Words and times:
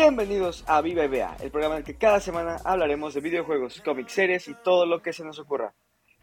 Bienvenidos 0.00 0.62
a 0.68 0.80
Viva 0.80 1.02
EBA, 1.02 1.38
el 1.40 1.50
programa 1.50 1.74
en 1.74 1.78
el 1.80 1.84
que 1.84 1.96
cada 1.96 2.20
semana 2.20 2.58
hablaremos 2.62 3.14
de 3.14 3.20
videojuegos, 3.20 3.82
cómics, 3.84 4.12
series 4.12 4.46
y 4.46 4.54
todo 4.54 4.86
lo 4.86 5.02
que 5.02 5.12
se 5.12 5.24
nos 5.24 5.40
ocurra. 5.40 5.74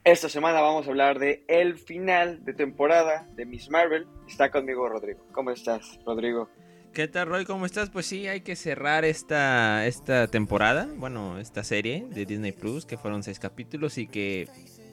Esta 0.05 0.29
semana 0.29 0.61
vamos 0.61 0.87
a 0.87 0.91
hablar 0.91 1.19
de 1.19 1.43
el 1.49 1.77
final 1.77 2.45
de 2.45 2.53
temporada 2.53 3.27
de 3.35 3.45
Miss 3.45 3.69
Marvel. 3.69 4.07
Está 4.29 4.49
conmigo 4.49 4.87
Rodrigo. 4.87 5.27
¿Cómo 5.33 5.51
estás, 5.51 5.99
Rodrigo? 6.05 6.49
¿Qué 6.93 7.09
tal, 7.09 7.27
Roy? 7.27 7.43
¿Cómo 7.43 7.65
estás? 7.65 7.89
Pues 7.89 8.05
sí, 8.05 8.29
hay 8.29 8.39
que 8.39 8.55
cerrar 8.55 9.03
esta, 9.03 9.85
esta 9.85 10.27
temporada, 10.27 10.87
bueno, 10.95 11.37
esta 11.37 11.65
serie 11.65 12.07
de 12.09 12.25
Disney 12.25 12.53
Plus, 12.53 12.85
que 12.85 12.97
fueron 12.97 13.23
seis 13.23 13.39
capítulos 13.39 13.97
y 13.97 14.07
que 14.07 14.47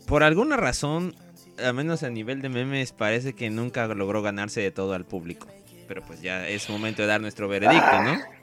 por 0.09 0.25
alguna 0.25 0.57
razón, 0.57 1.14
al 1.64 1.75
menos 1.75 2.03
a 2.03 2.11
nivel 2.11 2.43
de 2.43 2.49
memes, 2.49 2.91
parece 2.91 3.35
que 3.35 3.49
nunca 3.49 3.87
logró 3.87 4.23
ganarse 4.23 4.61
de 4.61 4.73
todo 4.73 4.95
al 4.95 5.05
público. 5.05 5.46
Pero 5.87 6.03
pues 6.03 6.21
ya 6.21 6.49
es 6.49 6.69
momento 6.69 7.03
de 7.03 7.09
dar 7.09 7.21
nuestro 7.21 7.46
veredicto, 7.46 8.03
¿no? 8.03 8.19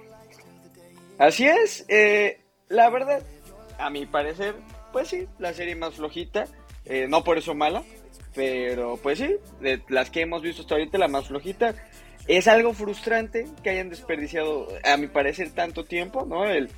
Así 1.20 1.46
es, 1.46 1.86
eh, 1.90 2.40
la 2.70 2.90
verdad, 2.90 3.22
a 3.78 3.90
mi 3.90 4.06
parecer, 4.06 4.56
pues 4.94 5.10
sí, 5.10 5.28
la 5.38 5.54
serie 5.54 5.76
más 5.76 5.96
flojita, 5.96 6.46
eh, 6.86 7.08
no 7.10 7.26
por 7.26 7.38
eso 7.38 7.54
mala, 7.54 7.84
pero 8.34 8.96
pues 8.96 9.20
sí, 9.20 9.36
de 9.60 9.84
las 9.90 10.10
que 10.10 10.22
hemos 10.22 10.42
visto 10.42 10.62
hasta 10.62 10.76
ahorita, 10.76 10.98
la 10.98 11.10
más 11.10 11.28
flojita. 11.28 11.76
Es 12.26 12.48
algo 12.48 12.74
frustrante 12.74 13.50
que 13.62 13.70
hayan 13.70 13.90
desperdiciado, 13.90 14.70
a 14.86 14.96
mi 14.96 15.08
parecer, 15.08 15.52
tanto 15.52 15.84
tiempo, 15.84 16.26
¿no? 16.26 16.46
El, 16.46 16.70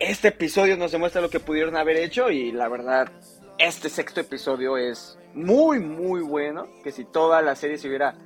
este 0.00 0.28
episodio 0.28 0.76
nos 0.76 0.90
demuestra 0.90 1.20
lo 1.20 1.30
que 1.30 1.38
pudieron 1.38 1.76
haber 1.76 1.96
hecho 1.98 2.30
y 2.30 2.50
la 2.50 2.68
verdad, 2.68 3.12
este 3.58 3.88
sexto 3.88 4.20
episodio 4.20 4.76
es 4.76 5.16
muy, 5.32 5.78
muy 5.78 6.22
bueno, 6.22 6.68
que 6.82 6.90
si 6.90 7.04
toda 7.04 7.40
la 7.40 7.54
serie 7.54 7.78
se 7.78 7.86
hubiera 7.86 8.16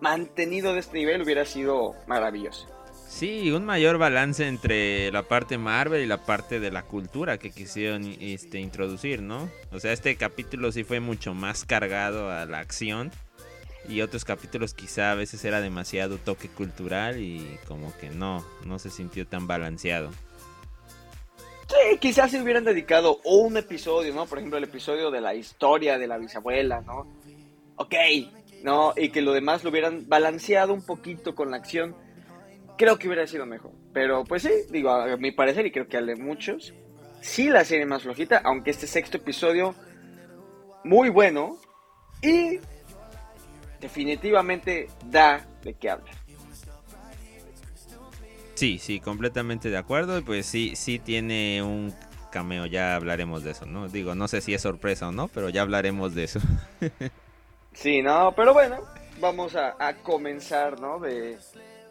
mantenido 0.00 0.72
de 0.72 0.78
este 0.78 0.98
nivel 0.98 1.22
hubiera 1.22 1.44
sido 1.46 1.96
maravilloso. 2.06 2.68
Sí, 3.12 3.52
un 3.52 3.66
mayor 3.66 3.98
balance 3.98 4.48
entre 4.48 5.12
la 5.12 5.22
parte 5.22 5.58
Marvel 5.58 6.02
y 6.02 6.06
la 6.06 6.24
parte 6.24 6.60
de 6.60 6.70
la 6.70 6.82
cultura 6.82 7.38
que 7.38 7.50
quisieron 7.50 8.04
este, 8.20 8.58
introducir, 8.58 9.20
¿no? 9.20 9.50
O 9.70 9.78
sea, 9.78 9.92
este 9.92 10.16
capítulo 10.16 10.72
sí 10.72 10.82
fue 10.82 10.98
mucho 10.98 11.34
más 11.34 11.66
cargado 11.66 12.30
a 12.30 12.46
la 12.46 12.58
acción 12.58 13.12
y 13.86 14.00
otros 14.00 14.24
capítulos 14.24 14.72
quizá 14.72 15.12
a 15.12 15.14
veces 15.14 15.44
era 15.44 15.60
demasiado 15.60 16.16
toque 16.16 16.48
cultural 16.48 17.20
y 17.20 17.58
como 17.68 17.96
que 17.98 18.08
no, 18.08 18.44
no 18.64 18.78
se 18.78 18.88
sintió 18.88 19.26
tan 19.26 19.46
balanceado. 19.46 20.10
Sí, 21.68 21.98
quizás 22.00 22.30
se 22.30 22.40
hubieran 22.40 22.64
dedicado 22.64 23.20
un 23.24 23.58
episodio, 23.58 24.14
¿no? 24.14 24.24
Por 24.24 24.38
ejemplo, 24.38 24.56
el 24.56 24.64
episodio 24.64 25.10
de 25.10 25.20
la 25.20 25.34
historia 25.34 25.98
de 25.98 26.06
la 26.06 26.16
bisabuela, 26.16 26.80
¿no? 26.80 27.06
Ok, 27.76 27.94
¿no? 28.64 28.94
Y 28.96 29.10
que 29.10 29.20
lo 29.20 29.32
demás 29.32 29.62
lo 29.64 29.70
hubieran 29.70 30.08
balanceado 30.08 30.72
un 30.72 30.84
poquito 30.84 31.34
con 31.34 31.50
la 31.50 31.58
acción 31.58 31.94
creo 32.82 32.98
que 32.98 33.06
hubiera 33.06 33.28
sido 33.28 33.46
mejor. 33.46 33.70
Pero 33.92 34.24
pues 34.24 34.42
sí, 34.42 34.50
digo, 34.70 34.90
a 34.90 35.16
mi 35.16 35.30
parecer, 35.30 35.64
y 35.66 35.70
creo 35.70 35.86
que 35.86 35.96
al 35.98 36.06
de 36.06 36.16
muchos, 36.16 36.74
sí 37.20 37.48
la 37.48 37.64
serie 37.64 37.86
más 37.86 38.02
flojita, 38.02 38.40
aunque 38.44 38.72
este 38.72 38.88
sexto 38.88 39.18
episodio, 39.18 39.76
muy 40.82 41.08
bueno, 41.08 41.58
y 42.20 42.58
definitivamente 43.80 44.88
da 45.06 45.46
de 45.62 45.74
qué 45.74 45.90
hablar. 45.90 46.14
Sí, 48.54 48.80
sí, 48.80 48.98
completamente 48.98 49.70
de 49.70 49.76
acuerdo. 49.76 50.18
Y 50.18 50.22
pues 50.22 50.46
sí, 50.46 50.74
sí 50.74 50.98
tiene 50.98 51.62
un 51.62 51.94
cameo, 52.32 52.66
ya 52.66 52.96
hablaremos 52.96 53.44
de 53.44 53.52
eso, 53.52 53.64
¿no? 53.64 53.88
Digo, 53.88 54.16
no 54.16 54.26
sé 54.26 54.40
si 54.40 54.54
es 54.54 54.62
sorpresa 54.62 55.06
o 55.06 55.12
no, 55.12 55.28
pero 55.28 55.50
ya 55.50 55.62
hablaremos 55.62 56.16
de 56.16 56.24
eso. 56.24 56.40
sí, 57.74 58.02
no, 58.02 58.32
pero 58.34 58.52
bueno, 58.52 58.80
vamos 59.20 59.54
a, 59.54 59.76
a 59.78 59.94
comenzar, 59.98 60.80
¿no? 60.80 60.98
De, 60.98 61.38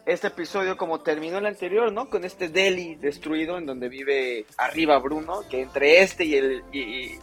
este 0.06 0.28
episodio 0.28 0.76
como 0.76 1.00
terminó 1.00 1.38
el 1.38 1.46
anterior, 1.46 1.92
¿no? 1.92 2.08
Con 2.08 2.24
este 2.24 2.48
Delhi 2.48 2.96
destruido 2.96 3.58
en 3.58 3.66
donde 3.66 3.88
vive 3.88 4.46
arriba 4.56 4.98
Bruno, 4.98 5.42
que 5.48 5.62
entre 5.62 6.02
este 6.02 6.24
y 6.24 6.34
el 6.34 6.64
y, 6.72 7.18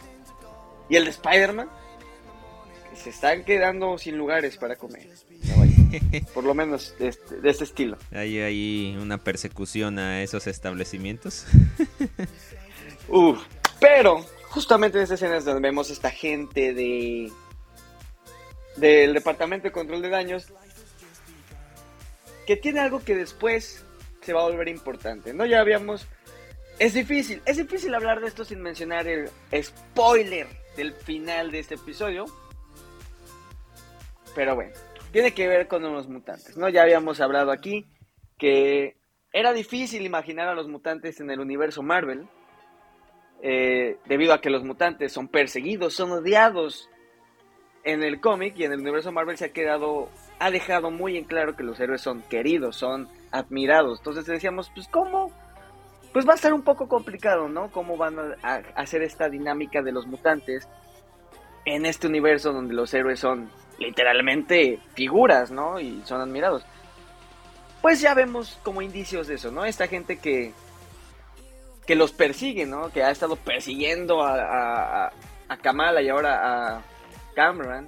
el 0.88 1.04
de 1.04 1.10
Spider-Man 1.10 1.68
se 2.94 3.10
están 3.10 3.44
quedando 3.44 3.96
sin 3.98 4.16
lugares 4.16 4.56
para 4.56 4.76
comer. 4.76 5.08
Por 6.34 6.44
lo 6.44 6.54
menos 6.54 6.94
de 6.98 7.08
este, 7.08 7.40
de 7.40 7.50
este 7.50 7.64
estilo. 7.64 7.96
Hay 8.12 8.40
ahí 8.40 8.96
una 9.00 9.18
persecución 9.18 9.98
a 9.98 10.22
esos 10.22 10.46
establecimientos. 10.46 11.46
Uf, 13.08 13.40
pero 13.78 14.24
justamente 14.50 14.98
en 14.98 15.04
esta 15.04 15.14
escena 15.14 15.36
es 15.36 15.44
donde 15.44 15.60
vemos 15.60 15.90
esta 15.90 16.10
gente 16.10 16.74
de 16.74 17.30
del 18.76 19.12
Departamento 19.12 19.68
de 19.68 19.72
Control 19.72 20.00
de 20.00 20.08
Daños 20.08 20.46
que 22.46 22.56
tiene 22.56 22.80
algo 22.80 23.04
que 23.04 23.14
después 23.14 23.84
se 24.20 24.32
va 24.32 24.40
a 24.40 24.48
volver 24.48 24.68
importante, 24.68 25.32
¿no? 25.32 25.46
Ya 25.46 25.60
habíamos... 25.60 26.06
Es 26.78 26.94
difícil, 26.94 27.42
es 27.44 27.58
difícil 27.58 27.94
hablar 27.94 28.20
de 28.20 28.28
esto 28.28 28.44
sin 28.44 28.62
mencionar 28.62 29.06
el 29.06 29.30
spoiler 29.62 30.46
del 30.76 30.92
final 30.94 31.50
de 31.50 31.58
este 31.58 31.74
episodio. 31.74 32.24
Pero 34.34 34.54
bueno, 34.54 34.72
tiene 35.12 35.34
que 35.34 35.46
ver 35.46 35.68
con 35.68 35.84
unos 35.84 36.08
mutantes, 36.08 36.56
¿no? 36.56 36.68
Ya 36.68 36.82
habíamos 36.82 37.20
hablado 37.20 37.50
aquí 37.50 37.86
que 38.38 38.96
era 39.32 39.52
difícil 39.52 40.04
imaginar 40.04 40.48
a 40.48 40.54
los 40.54 40.68
mutantes 40.68 41.20
en 41.20 41.30
el 41.30 41.40
universo 41.40 41.82
Marvel, 41.82 42.26
eh, 43.42 43.98
debido 44.06 44.32
a 44.32 44.40
que 44.40 44.50
los 44.50 44.64
mutantes 44.64 45.12
son 45.12 45.28
perseguidos, 45.28 45.94
son 45.94 46.12
odiados 46.12 46.89
en 47.84 48.02
el 48.02 48.20
cómic 48.20 48.54
y 48.56 48.64
en 48.64 48.72
el 48.72 48.80
universo 48.80 49.12
Marvel 49.12 49.36
se 49.36 49.46
ha 49.46 49.52
quedado 49.52 50.08
ha 50.40 50.50
dejado 50.50 50.90
muy 50.90 51.18
en 51.18 51.24
claro 51.24 51.54
que 51.54 51.62
los 51.62 51.78
héroes 51.78 52.00
son 52.00 52.22
queridos, 52.22 52.76
son 52.76 53.08
admirados. 53.30 53.98
Entonces 53.98 54.24
decíamos, 54.24 54.70
pues 54.74 54.88
¿cómo? 54.88 55.30
Pues 56.14 56.26
va 56.26 56.32
a 56.32 56.38
ser 56.38 56.54
un 56.54 56.62
poco 56.62 56.88
complicado, 56.88 57.48
¿no? 57.48 57.70
¿Cómo 57.70 57.96
van 57.98 58.16
a, 58.42 58.62
hacer 58.74 59.02
esta 59.02 59.28
dinámica 59.28 59.82
de 59.82 59.92
los 59.92 60.06
mutantes 60.06 60.66
en 61.66 61.84
este 61.84 62.06
universo 62.06 62.54
donde 62.54 62.72
los 62.72 62.92
héroes 62.94 63.20
son 63.20 63.50
literalmente 63.78 64.80
figuras, 64.94 65.50
¿no? 65.50 65.78
Y 65.78 66.00
son 66.04 66.22
admirados. 66.22 66.64
Pues 67.82 68.00
ya 68.00 68.14
vemos 68.14 68.58
como 68.62 68.80
indicios 68.80 69.26
de 69.26 69.34
eso, 69.34 69.50
¿no? 69.50 69.66
Esta 69.66 69.88
gente 69.88 70.18
que, 70.18 70.54
que 71.86 71.96
los 71.96 72.12
persigue, 72.12 72.64
¿no? 72.64 72.88
Que 72.90 73.04
ha 73.04 73.10
estado 73.10 73.36
persiguiendo 73.36 74.22
a, 74.22 75.06
a, 75.06 75.12
a 75.48 75.56
Kamala 75.58 76.00
y 76.00 76.08
ahora 76.08 76.76
a 76.76 76.82
Cameron 77.40 77.86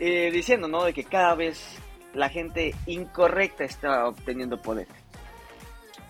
eh, 0.00 0.32
diciendo, 0.32 0.66
¿no? 0.66 0.82
De 0.82 0.92
que 0.92 1.04
cada 1.04 1.36
vez 1.36 1.76
la 2.14 2.28
gente 2.28 2.74
incorrecta 2.86 3.62
está 3.62 4.08
obteniendo 4.08 4.60
poder. 4.60 4.88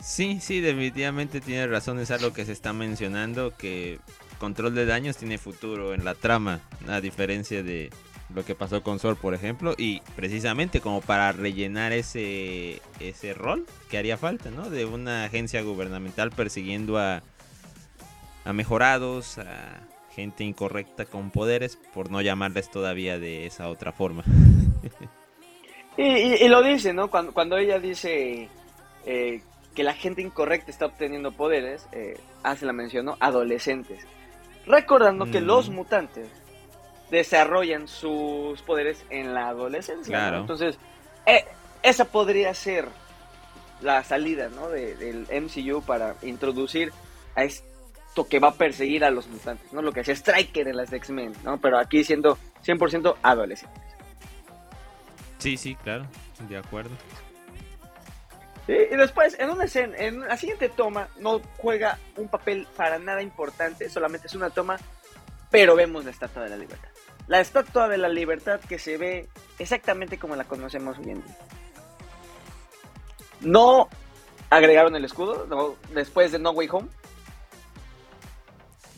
Sí, 0.00 0.40
sí, 0.40 0.62
definitivamente 0.62 1.42
tiene 1.42 1.66
razón, 1.66 1.98
es 1.98 2.10
algo 2.10 2.32
que 2.32 2.46
se 2.46 2.52
está 2.52 2.72
mencionando, 2.72 3.54
que 3.58 3.98
control 4.38 4.74
de 4.74 4.86
daños 4.86 5.18
tiene 5.18 5.36
futuro 5.36 5.92
en 5.92 6.06
la 6.06 6.14
trama, 6.14 6.60
a 6.88 7.02
diferencia 7.02 7.62
de 7.62 7.90
lo 8.34 8.42
que 8.42 8.54
pasó 8.54 8.82
con 8.82 8.98
Sol, 8.98 9.16
por 9.16 9.34
ejemplo, 9.34 9.74
y 9.76 10.00
precisamente 10.16 10.80
como 10.80 11.02
para 11.02 11.32
rellenar 11.32 11.92
ese, 11.92 12.80
ese 13.00 13.34
rol 13.34 13.66
que 13.90 13.98
haría 13.98 14.16
falta, 14.16 14.50
¿no? 14.50 14.70
De 14.70 14.86
una 14.86 15.24
agencia 15.24 15.60
gubernamental 15.60 16.30
persiguiendo 16.30 16.96
a, 16.96 17.22
a 18.46 18.52
mejorados, 18.54 19.36
a 19.36 19.82
gente 20.10 20.44
incorrecta 20.44 21.04
con 21.04 21.30
poderes, 21.30 21.76
por 21.94 22.10
no 22.10 22.20
llamarles 22.20 22.70
todavía 22.70 23.18
de 23.18 23.46
esa 23.46 23.68
otra 23.68 23.92
forma. 23.92 24.24
y, 25.96 26.48
lo 26.48 26.62
dice, 26.62 26.92
¿no? 26.92 27.10
Cuando, 27.10 27.32
cuando 27.32 27.56
ella 27.56 27.78
dice 27.78 28.48
eh, 29.06 29.42
que 29.74 29.82
la 29.82 29.94
gente 29.94 30.22
incorrecta 30.22 30.70
está 30.70 30.86
obteniendo 30.86 31.32
poderes, 31.32 31.86
eh, 31.92 32.18
hace 32.42 32.66
la 32.66 32.72
mención, 32.72 33.06
¿no? 33.06 33.16
Adolescentes. 33.20 34.06
Recordando 34.66 35.26
que 35.26 35.40
los 35.40 35.70
mm. 35.70 35.74
mutantes 35.74 36.28
desarrollan 37.10 37.88
sus 37.88 38.60
poderes 38.62 39.04
en 39.10 39.34
la 39.34 39.48
adolescencia. 39.48 40.36
Entonces, 40.36 40.78
eh, 41.26 41.44
esa 41.82 42.04
podría 42.06 42.52
ser 42.54 42.88
la 43.80 44.02
salida 44.02 44.48
¿no? 44.48 44.68
del 44.68 45.26
MCU 45.30 45.82
para 45.82 46.16
introducir 46.22 46.92
a 47.34 47.44
este 47.44 47.66
que 48.26 48.38
va 48.38 48.48
a 48.48 48.54
perseguir 48.54 49.04
a 49.04 49.10
los 49.10 49.28
mutantes, 49.28 49.72
¿no? 49.72 49.82
Lo 49.82 49.92
que 49.92 50.00
hacía 50.00 50.14
Striker 50.14 50.66
en 50.66 50.76
las 50.76 50.92
X-Men, 50.92 51.32
¿no? 51.44 51.60
Pero 51.60 51.78
aquí 51.78 52.02
siendo 52.04 52.38
100% 52.64 53.16
adolescentes. 53.22 53.82
Sí, 55.38 55.56
sí, 55.56 55.76
claro, 55.76 56.06
de 56.48 56.56
acuerdo. 56.56 56.90
y 58.66 58.96
después, 58.96 59.38
en 59.38 59.50
una 59.50 59.64
escena, 59.64 59.96
en 59.96 60.20
la 60.20 60.36
siguiente 60.36 60.68
toma, 60.68 61.08
no 61.18 61.40
juega 61.58 61.98
un 62.16 62.28
papel 62.28 62.66
para 62.76 62.98
nada 62.98 63.22
importante, 63.22 63.88
solamente 63.88 64.26
es 64.26 64.34
una 64.34 64.50
toma, 64.50 64.78
pero 65.50 65.76
vemos 65.76 66.04
la 66.04 66.10
Estatua 66.10 66.42
de 66.42 66.50
la 66.50 66.56
Libertad. 66.56 66.88
La 67.28 67.40
Estatua 67.40 67.88
de 67.88 67.98
la 67.98 68.08
Libertad 68.08 68.60
que 68.60 68.78
se 68.78 68.96
ve 68.96 69.28
exactamente 69.58 70.18
como 70.18 70.34
la 70.34 70.44
conocemos 70.44 70.98
hoy 70.98 71.10
en 71.10 71.24
día. 71.24 71.36
No 73.40 73.88
agregaron 74.50 74.96
el 74.96 75.04
escudo, 75.04 75.46
no, 75.46 75.76
después 75.94 76.32
de 76.32 76.38
No 76.38 76.50
Way 76.50 76.68
Home, 76.72 76.88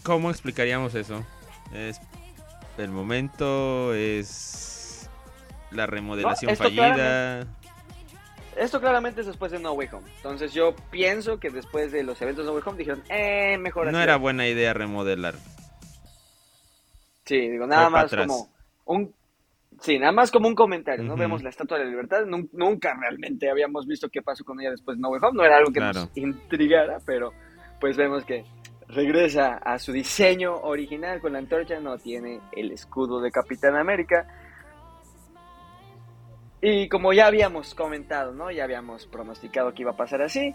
¿Cómo 0.02 0.30
explicaríamos 0.30 0.94
eso? 0.94 1.24
Es 1.74 2.00
el 2.78 2.90
momento, 2.90 3.94
es 3.94 5.10
la 5.70 5.86
remodelación 5.86 6.56
fallida. 6.56 7.46
esto 8.56 8.80
claramente 8.80 9.20
es 9.20 9.26
después 9.26 9.52
de 9.52 9.58
No 9.58 9.72
Way 9.72 9.88
Home. 9.92 10.08
Entonces 10.16 10.52
yo 10.52 10.74
pienso 10.90 11.38
que 11.38 11.50
después 11.50 11.92
de 11.92 12.02
los 12.02 12.20
eventos 12.22 12.44
de 12.44 12.50
No 12.50 12.54
Way 12.54 12.62
Home 12.66 12.78
dijeron, 12.78 13.02
eh, 13.08 13.58
mejor 13.58 13.88
así. 13.88 13.96
No 13.96 14.02
era 14.02 14.16
buena 14.16 14.48
idea 14.48 14.72
remodelar. 14.72 15.34
Sí, 17.24 17.48
digo, 17.48 17.66
nada 17.66 17.90
más 17.90 18.10
como 18.14 18.48
un... 18.86 19.14
Sí, 19.80 19.98
nada 19.98 20.12
más 20.12 20.30
como 20.30 20.46
un 20.46 20.54
comentario, 20.54 21.04
¿no? 21.04 21.16
Vemos 21.16 21.42
la 21.42 21.48
Estatua 21.48 21.78
de 21.78 21.84
la 21.84 21.90
Libertad, 21.90 22.26
nunca 22.26 22.94
realmente 23.00 23.48
habíamos 23.48 23.86
visto 23.86 24.10
qué 24.10 24.20
pasó 24.20 24.44
con 24.44 24.60
ella 24.60 24.72
después 24.72 24.98
de 24.98 25.00
No 25.00 25.08
Way 25.08 25.20
Home, 25.22 25.36
no 25.38 25.44
era 25.44 25.56
algo 25.56 25.72
que 25.72 25.80
nos 25.80 26.10
intrigara, 26.16 26.98
pero 27.06 27.32
pues 27.80 27.96
vemos 27.96 28.24
que 28.24 28.44
regresa 28.92 29.56
a 29.56 29.78
su 29.78 29.92
diseño 29.92 30.54
original 30.56 31.20
con 31.20 31.32
la 31.32 31.38
antorcha, 31.38 31.80
no 31.80 31.98
tiene 31.98 32.40
el 32.52 32.72
escudo 32.72 33.20
de 33.20 33.30
Capitán 33.30 33.76
América, 33.76 34.26
y 36.62 36.88
como 36.88 37.12
ya 37.12 37.26
habíamos 37.26 37.74
comentado, 37.74 38.32
¿no? 38.32 38.50
Ya 38.50 38.64
habíamos 38.64 39.06
pronosticado 39.06 39.72
que 39.72 39.82
iba 39.82 39.92
a 39.92 39.96
pasar 39.96 40.20
así. 40.20 40.54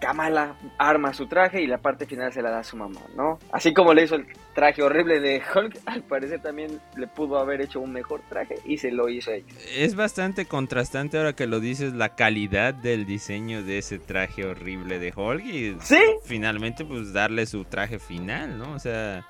Kamala 0.00 0.56
arma 0.78 1.12
su 1.12 1.26
traje 1.26 1.60
y 1.62 1.66
la 1.66 1.78
parte 1.78 2.06
final 2.06 2.32
se 2.32 2.40
la 2.40 2.50
da 2.50 2.60
a 2.60 2.64
su 2.64 2.76
mamá, 2.76 3.00
¿no? 3.14 3.38
Así 3.52 3.74
como 3.74 3.92
le 3.92 4.04
hizo 4.04 4.14
el 4.14 4.26
traje 4.54 4.82
horrible 4.82 5.20
de 5.20 5.42
Hulk, 5.54 5.78
al 5.86 6.02
parecer 6.02 6.40
también 6.40 6.80
le 6.96 7.06
pudo 7.06 7.38
haber 7.38 7.60
hecho 7.60 7.80
un 7.80 7.92
mejor 7.92 8.22
traje 8.28 8.56
y 8.64 8.78
se 8.78 8.90
lo 8.90 9.08
hizo 9.08 9.30
ella. 9.30 9.46
Es 9.76 9.94
bastante 9.94 10.46
contrastante 10.46 11.18
ahora 11.18 11.34
que 11.34 11.46
lo 11.46 11.60
dices 11.60 11.92
la 11.92 12.14
calidad 12.14 12.74
del 12.74 13.06
diseño 13.06 13.62
de 13.62 13.78
ese 13.78 13.98
traje 13.98 14.46
horrible 14.46 14.98
de 14.98 15.12
Hulk 15.14 15.44
y 15.44 15.76
¿Sí? 15.82 16.00
finalmente 16.24 16.84
pues 16.84 17.12
darle 17.12 17.46
su 17.46 17.64
traje 17.64 17.98
final, 17.98 18.58
¿no? 18.58 18.72
O 18.72 18.78
sea, 18.78 19.26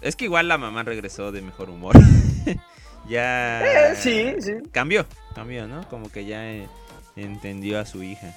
es 0.00 0.16
que 0.16 0.24
igual 0.24 0.48
la 0.48 0.58
mamá 0.58 0.82
regresó 0.82 1.30
de 1.32 1.42
mejor 1.42 1.70
humor. 1.70 1.94
ya 3.08 3.90
eh, 3.90 3.94
sí, 3.96 4.34
sí. 4.40 4.52
cambió, 4.72 5.04
cambió, 5.34 5.66
¿no? 5.66 5.86
Como 5.88 6.10
que 6.10 6.24
ya 6.24 6.50
eh, 6.50 6.68
entendió 7.16 7.78
a 7.80 7.84
su 7.84 8.02
hija. 8.02 8.34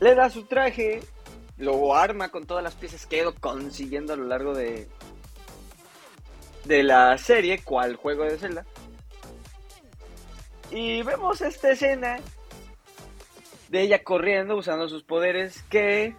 Le 0.00 0.14
da 0.14 0.30
su 0.30 0.44
traje, 0.44 1.00
lo 1.56 1.94
arma 1.94 2.28
con 2.30 2.46
todas 2.46 2.62
las 2.62 2.74
piezas 2.74 3.06
que 3.06 3.16
ha 3.16 3.22
ido 3.22 3.34
consiguiendo 3.34 4.12
a 4.12 4.16
lo 4.16 4.24
largo 4.24 4.54
de 4.54 4.88
de 6.66 6.82
la 6.82 7.16
serie, 7.18 7.62
cual 7.62 7.96
juego 7.96 8.24
de 8.24 8.38
Zelda. 8.38 8.64
Y 10.70 11.02
vemos 11.02 11.40
esta 11.40 11.70
escena 11.70 12.18
de 13.68 13.82
ella 13.82 14.02
corriendo 14.02 14.56
usando 14.56 14.88
sus 14.88 15.02
poderes 15.02 15.62
que 15.70 16.14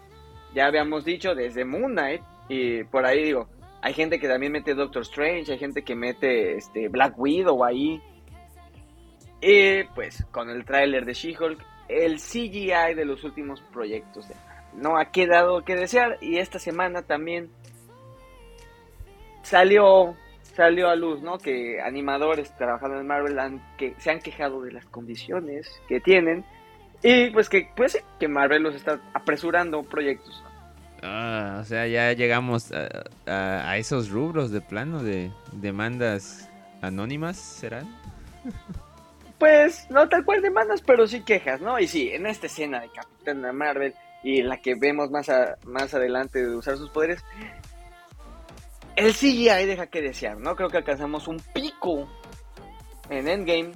ya 0.53 0.65
habíamos 0.65 1.06
dicho 1.06 1.35
desde 1.35 1.65
Moon 1.65 1.91
Knight 1.91 2.21
y 2.50 2.83
por 2.85 3.06
ahí 3.06 3.23
digo, 3.23 3.50
hay 3.81 3.94
gente 3.94 4.19
que 4.19 4.27
también 4.27 4.53
mete 4.53 4.73
Doctor 4.73 5.01
Strange, 5.03 5.51
hay 5.51 5.59
gente 5.59 5.83
que 5.83 5.95
mete 5.95 6.56
este, 6.56 6.88
Black 6.88 7.18
Widow 7.18 7.63
ahí. 7.63 8.01
Y 9.41 9.83
pues 9.95 10.25
con 10.31 10.50
el 10.50 10.65
tráiler 10.65 11.06
de 11.06 11.13
She-Hulk, 11.13 11.63
el 11.89 12.19
CGI 12.19 12.94
de 12.95 13.06
los 13.06 13.24
últimos 13.24 13.62
proyectos 13.74 14.28
no 14.74 14.98
ha 14.98 15.06
quedado 15.12 15.63
que 15.63 15.75
desear 15.75 16.18
y 16.22 16.38
esta 16.38 16.60
semana 16.60 17.01
también 17.01 17.50
salió 19.42 20.16
salió 20.56 20.89
a 20.89 20.95
luz, 20.95 21.22
¿no? 21.22 21.38
Que 21.38 21.80
animadores 21.81 22.56
trabajando 22.57 23.00
en 23.00 23.06
Marvel 23.06 23.38
han, 23.38 23.62
que 23.78 23.94
se 24.00 24.10
han 24.10 24.19
quejado 24.19 24.62
de 24.63 24.72
las 24.72 24.86
condiciones 24.86 25.69
que 25.88 26.00
tienen 26.00 26.44
y 27.04 27.30
pues 27.30 27.48
que 27.48 27.69
pues 27.75 28.04
que 28.19 28.28
Marvel 28.28 28.63
los 28.63 28.75
está 28.75 29.00
apresurando 29.13 29.83
proyectos. 29.83 30.44
Ah, 31.04 31.60
o 31.62 31.63
sea, 31.63 31.86
ya 31.88 32.12
llegamos 32.13 32.72
a, 32.72 33.78
esos 33.78 34.10
rubros 34.10 34.50
de 34.50 34.62
plano 34.62 35.04
de 35.04 35.31
demandas 35.54 36.50
anónimas, 36.81 37.38
¿serán? 37.38 37.88
Pues 39.39 39.88
no 39.89 40.10
tal 40.10 40.25
cual 40.25 40.42
demandas, 40.42 40.81
pero 40.81 41.07
sí 41.07 41.22
quejas, 41.24 41.62
¿no? 41.62 41.80
Y 41.80 41.88
sí, 41.88 42.10
en 42.12 42.25
esta 42.25 42.48
escena 42.48 42.80
de 42.81 42.89
Capitán 42.89 43.56
Marvel 43.56 43.94
y 44.24 44.42
la 44.42 44.57
que 44.57 44.75
vemos 44.75 45.12
más, 45.12 45.30
más 45.63 45.94
adelante 45.94 46.44
de 46.44 46.56
usar 46.56 46.78
sus 46.78 46.89
poderes, 46.89 47.24
el 48.95 49.13
CGI 49.13 49.66
deja 49.66 49.88
que 49.88 50.01
desear, 50.01 50.38
¿no? 50.38 50.56
Creo 50.56 50.69
que 50.69 50.78
alcanzamos 50.78 51.28
un 51.28 51.39
pico 51.54 52.10
en 53.10 53.28
Endgame, 53.28 53.72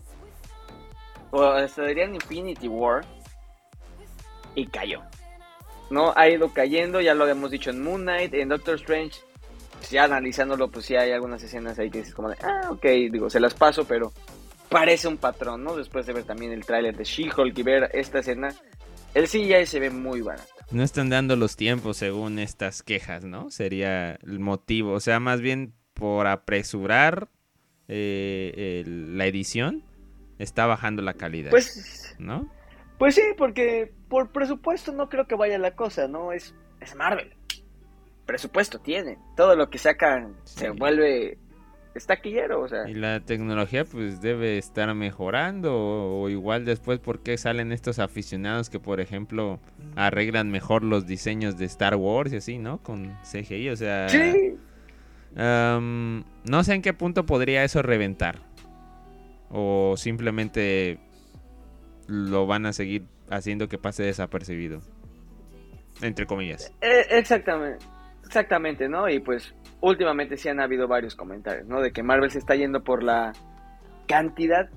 o 1.29 1.43
hasta 1.43 1.89
en 1.89 2.15
Infinity 2.15 2.67
War, 2.67 3.05
y 4.55 4.65
cayó. 4.67 5.01
¿no? 5.91 6.13
Ha 6.15 6.29
ido 6.29 6.51
cayendo, 6.53 7.01
ya 7.01 7.13
lo 7.13 7.23
habíamos 7.23 7.51
dicho 7.51 7.69
en 7.69 7.83
Moon 7.83 8.01
Knight, 8.01 8.33
en 8.33 8.49
Doctor 8.49 8.75
Strange, 8.75 9.19
ya 9.89 10.05
analizándolo, 10.05 10.69
pues 10.69 10.85
sí 10.85 10.95
hay 10.95 11.11
algunas 11.11 11.43
escenas 11.43 11.77
ahí 11.77 11.91
que 11.91 11.99
dices 11.99 12.15
como 12.15 12.29
de, 12.29 12.37
ah, 12.41 12.69
ok, 12.71 12.85
digo, 13.11 13.29
se 13.29 13.39
las 13.39 13.53
paso, 13.53 13.85
pero 13.85 14.11
parece 14.71 15.09
un 15.09 15.17
patrón, 15.17 15.65
¿no? 15.65 15.75
Después 15.75 16.05
de 16.05 16.13
ver 16.13 16.23
también 16.23 16.53
el 16.53 16.65
tráiler 16.65 16.95
de 16.95 17.03
She-Hulk 17.03 17.57
y 17.57 17.61
ver 17.61 17.91
esta 17.93 18.19
escena, 18.19 18.55
el 19.13 19.27
CGI 19.27 19.65
se 19.65 19.79
ve 19.81 19.89
muy 19.89 20.21
barato. 20.21 20.49
No 20.71 20.81
están 20.81 21.09
dando 21.09 21.35
los 21.35 21.57
tiempos 21.57 21.97
según 21.97 22.39
estas 22.39 22.81
quejas, 22.81 23.25
¿no? 23.25 23.51
Sería 23.51 24.13
el 24.15 24.39
motivo, 24.39 24.93
o 24.93 24.99
sea, 25.01 25.19
más 25.19 25.41
bien 25.41 25.73
por 25.93 26.25
apresurar 26.25 27.27
eh, 27.89 28.83
la 28.87 29.25
edición, 29.25 29.83
está 30.39 30.65
bajando 30.67 31.01
la 31.01 31.15
calidad. 31.15 31.49
Pues, 31.49 32.15
¿no? 32.17 32.49
Pues 32.97 33.15
sí, 33.15 33.23
porque 33.37 33.91
por 34.07 34.31
presupuesto 34.31 34.93
no 34.93 35.09
creo 35.09 35.27
que 35.27 35.35
vaya 35.35 35.57
la 35.57 35.75
cosa, 35.75 36.07
¿no? 36.07 36.31
Es, 36.31 36.55
es 36.79 36.95
Marvel. 36.95 37.35
Presupuesto 38.25 38.79
tiene. 38.79 39.17
Todo 39.35 39.57
lo 39.57 39.69
que 39.69 39.77
sacan 39.77 40.37
se 40.45 40.69
vuelve 40.69 41.37
estaquillero, 41.95 42.61
o 42.61 42.67
sea. 42.67 42.89
Y 42.89 42.93
la 42.93 43.19
tecnología 43.19 43.85
pues 43.85 44.21
debe 44.21 44.57
estar 44.57 44.93
mejorando 44.93 45.73
o, 45.73 46.29
igual 46.29 46.65
después 46.65 46.99
porque 46.99 47.37
salen 47.37 47.71
estos 47.71 47.99
aficionados 47.99 48.69
que 48.69 48.79
por 48.79 48.99
ejemplo 48.99 49.59
arreglan 49.95 50.49
mejor 50.49 50.83
los 50.83 51.05
diseños 51.05 51.57
de 51.57 51.65
Star 51.65 51.95
Wars 51.95 52.33
y 52.33 52.37
así, 52.37 52.57
¿no? 52.57 52.81
Con 52.81 53.17
CGI, 53.23 53.69
o 53.69 53.75
sea... 53.75 54.09
Sí. 54.09 54.57
no 55.35 56.63
sé 56.63 56.73
en 56.73 56.81
qué 56.81 56.93
punto 56.93 57.25
podría 57.25 57.63
eso 57.63 57.81
reventar. 57.81 58.39
O 59.49 59.95
simplemente 59.97 60.99
lo 62.07 62.47
van 62.47 62.65
a 62.65 62.73
seguir 62.73 63.03
haciendo 63.29 63.67
que 63.67 63.77
pase 63.77 64.03
desapercibido. 64.03 64.81
Entre 66.01 66.25
comillas. 66.25 66.73
Eh, 66.81 67.05
exactamente. 67.11 67.85
Exactamente, 68.25 68.87
¿no? 68.87 69.09
Y 69.09 69.19
pues 69.19 69.53
últimamente 69.81 70.37
sí 70.37 70.47
han 70.47 70.59
habido 70.59 70.87
varios 70.87 71.15
comentarios, 71.15 71.67
¿no? 71.67 71.81
De 71.81 71.91
que 71.91 72.03
Marvel 72.03 72.31
se 72.31 72.39
está 72.39 72.55
yendo 72.55 72.83
por 72.83 73.03
la 73.03 73.33
cantidad 74.07 74.69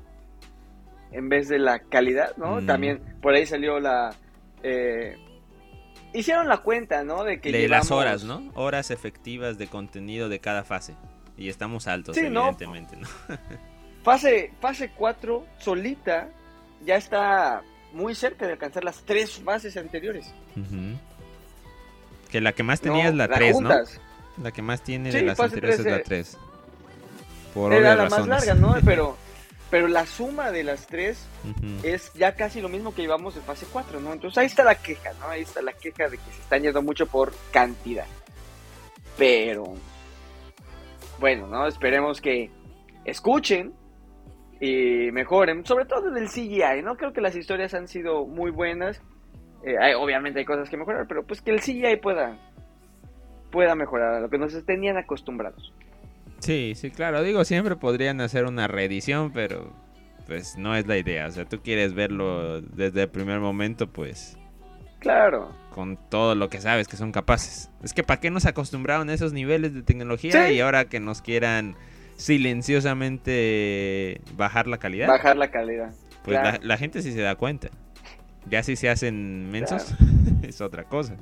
en 1.12 1.28
vez 1.28 1.48
de 1.48 1.58
la 1.58 1.78
calidad, 1.78 2.36
¿no? 2.36 2.60
Mm. 2.60 2.66
También 2.66 3.00
por 3.22 3.34
ahí 3.34 3.46
salió 3.46 3.78
la... 3.78 4.14
Eh, 4.62 5.16
hicieron 6.12 6.48
la 6.48 6.58
cuenta, 6.58 7.04
¿no? 7.04 7.22
De 7.22 7.40
que... 7.40 7.52
De 7.52 7.68
las 7.68 7.90
horas, 7.90 8.24
¿no? 8.24 8.50
Horas 8.54 8.90
efectivas 8.90 9.58
de 9.58 9.68
contenido 9.68 10.28
de 10.28 10.40
cada 10.40 10.64
fase. 10.64 10.96
Y 11.36 11.48
estamos 11.48 11.86
altos, 11.86 12.16
evidentemente, 12.16 12.96
¿no? 12.96 13.08
fase, 14.02 14.52
fase 14.60 14.90
4 14.96 15.46
solita 15.58 16.28
ya 16.84 16.96
está 16.96 17.62
muy 17.92 18.14
cerca 18.14 18.46
de 18.46 18.52
alcanzar 18.52 18.84
las 18.84 19.02
tres 19.04 19.38
fases 19.38 19.76
anteriores. 19.76 20.32
Que 22.30 22.40
la 22.40 22.52
que 22.52 22.62
más 22.62 22.80
tenía 22.80 23.08
es 23.08 23.14
la 23.14 23.28
3, 23.28 23.60
¿no? 23.60 23.70
La 24.42 24.50
que 24.50 24.62
más 24.62 24.82
tiene 24.82 25.10
de 25.10 25.22
las 25.22 25.38
anteriores 25.38 25.80
es 25.80 25.86
la 25.86 26.02
3. 26.02 26.38
Por 27.54 27.72
era 27.72 27.94
la 27.94 28.08
más 28.08 28.26
larga, 28.26 28.54
¿no? 28.54 28.74
Pero, 28.84 29.16
pero 29.70 29.88
la 29.88 30.06
suma 30.06 30.50
de 30.50 30.62
las 30.62 30.86
tres 30.86 31.26
es 31.82 32.12
ya 32.14 32.36
casi 32.36 32.60
lo 32.60 32.68
mismo 32.68 32.94
que 32.94 33.02
llevamos 33.02 33.36
en 33.36 33.42
fase 33.42 33.66
4, 33.72 34.00
¿no? 34.00 34.12
Entonces 34.12 34.38
ahí 34.38 34.46
está 34.46 34.62
la 34.62 34.76
queja, 34.76 35.12
¿no? 35.20 35.28
Ahí 35.28 35.42
está 35.42 35.62
la 35.62 35.72
queja 35.72 36.08
de 36.08 36.16
que 36.16 36.32
se 36.32 36.42
están 36.42 36.62
yendo 36.62 36.80
mucho 36.82 37.06
por 37.06 37.32
cantidad. 37.50 38.06
Pero, 39.18 39.74
bueno, 41.18 41.48
¿no? 41.48 41.66
Esperemos 41.66 42.20
que 42.20 42.50
escuchen 43.04 43.74
y 44.60 45.10
mejoren, 45.12 45.64
sobre 45.66 45.86
todo 45.86 46.10
desde 46.10 46.20
el 46.20 46.30
CGI, 46.30 46.82
¿no? 46.82 46.96
Creo 46.96 47.12
que 47.12 47.20
las 47.20 47.34
historias 47.34 47.74
han 47.74 47.88
sido 47.88 48.26
muy 48.26 48.50
buenas. 48.50 49.00
Eh, 49.64 49.94
obviamente 49.96 50.40
hay 50.40 50.44
cosas 50.44 50.68
que 50.68 50.76
mejorar, 50.76 51.06
pero 51.08 51.24
pues 51.24 51.40
que 51.40 51.50
el 51.50 51.60
CGI 51.60 51.96
pueda, 51.96 52.38
pueda 53.54 53.74
mejorar 53.76 54.14
a 54.14 54.20
lo 54.20 54.28
que 54.28 54.36
nos 54.36 54.52
tenían 54.66 54.96
acostumbrados. 54.96 55.72
Sí, 56.40 56.72
sí, 56.74 56.90
claro. 56.90 57.22
Digo, 57.22 57.44
siempre 57.44 57.76
podrían 57.76 58.20
hacer 58.20 58.46
una 58.46 58.66
reedición, 58.66 59.30
pero 59.32 59.72
pues 60.26 60.58
no 60.58 60.74
es 60.74 60.88
la 60.88 60.98
idea. 60.98 61.28
O 61.28 61.30
sea, 61.30 61.44
tú 61.44 61.60
quieres 61.62 61.94
verlo 61.94 62.60
desde 62.60 63.02
el 63.02 63.08
primer 63.08 63.38
momento, 63.38 63.86
pues... 63.86 64.36
Claro. 64.98 65.52
Con 65.70 65.96
todo 65.96 66.34
lo 66.34 66.48
que 66.48 66.60
sabes 66.60 66.88
que 66.88 66.96
son 66.96 67.12
capaces. 67.12 67.70
Es 67.84 67.94
que 67.94 68.02
¿para 68.02 68.18
qué 68.18 68.32
nos 68.32 68.44
acostumbraron 68.44 69.08
a 69.08 69.14
esos 69.14 69.32
niveles 69.32 69.72
de 69.72 69.82
tecnología 69.82 70.50
y 70.50 70.58
ahora 70.60 70.86
que 70.86 70.98
nos 70.98 71.22
quieran 71.22 71.76
silenciosamente 72.16 74.20
bajar 74.36 74.66
la 74.66 74.78
calidad. 74.78 75.06
Bajar 75.06 75.36
la 75.36 75.52
calidad. 75.52 75.94
Pues 76.24 76.40
la, 76.62 76.76
gente 76.76 77.02
sí 77.02 77.12
se 77.12 77.20
da 77.20 77.36
cuenta. 77.36 77.68
Ya 78.48 78.64
si 78.64 78.74
se 78.74 78.90
hacen 78.90 79.48
mensos, 79.50 79.94
es 80.42 80.60
otra 80.60 80.82
cosa. 80.84 81.14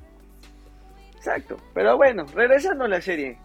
Exacto. 1.23 1.57
Pero 1.73 1.97
bueno, 1.97 2.27
regresando 2.35 2.85
a 2.85 2.89
la 2.89 3.01
serie. 3.01 3.39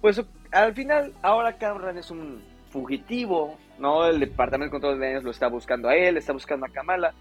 Pues 0.00 0.20
al 0.50 0.74
final, 0.74 1.12
ahora 1.22 1.56
Cameron 1.56 1.96
es 1.96 2.10
un 2.10 2.42
fugitivo 2.70 3.56
¿no? 3.78 4.04
El 4.06 4.18
Departamento 4.18 4.66
de 4.66 4.80
Control 4.80 4.98
de 4.98 5.06
Daños 5.06 5.24
lo 5.24 5.30
está 5.30 5.46
buscando 5.46 5.88
a 5.88 5.94
él, 5.94 6.16
está 6.16 6.32
buscando 6.32 6.66
a 6.66 6.70
Kamala. 6.70 7.14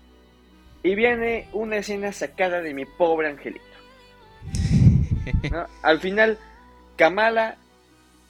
Y 0.83 0.95
viene 0.95 1.47
una 1.53 1.77
escena 1.77 2.11
sacada 2.11 2.61
de 2.61 2.73
mi 2.73 2.85
pobre 2.85 3.29
angelito. 3.29 3.63
Al 5.83 5.99
final, 5.99 6.37
Kamala 6.95 7.57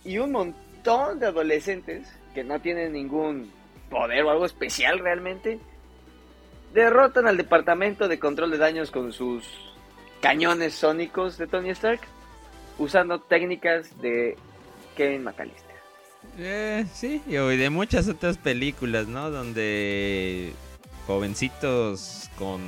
y 0.04 0.18
un 0.18 0.32
montón 0.32 1.20
de 1.20 1.27
adolescentes 1.27 2.13
que 2.34 2.44
no 2.44 2.60
tienen 2.60 2.94
ningún 2.94 3.51
poder 3.89 4.24
o 4.24 4.32
algo 4.32 4.46
especial 4.46 5.00
realmente, 5.00 5.60
derrotan 6.74 7.27
al 7.27 7.38
Departamento 7.38 8.08
de 8.08 8.20
Control 8.20 8.51
de 8.51 8.58
Daños 8.58 8.92
con 8.92 9.13
sus 9.13 9.46
cañones 10.22 10.74
sónicos 10.74 11.38
de 11.38 11.48
Tony 11.48 11.70
Stark, 11.72 12.02
usando 12.78 13.20
técnicas 13.20 14.00
de 14.02 14.38
Kevin 14.96 15.24
McAllister. 15.24 15.76
Eh, 16.38 16.86
sí, 16.94 17.22
y 17.28 17.34
de 17.34 17.70
muchas 17.70 18.08
otras 18.08 18.38
películas, 18.38 19.08
¿no? 19.08 19.30
Donde 19.32 20.54
jovencitos 21.06 22.30
con 22.38 22.62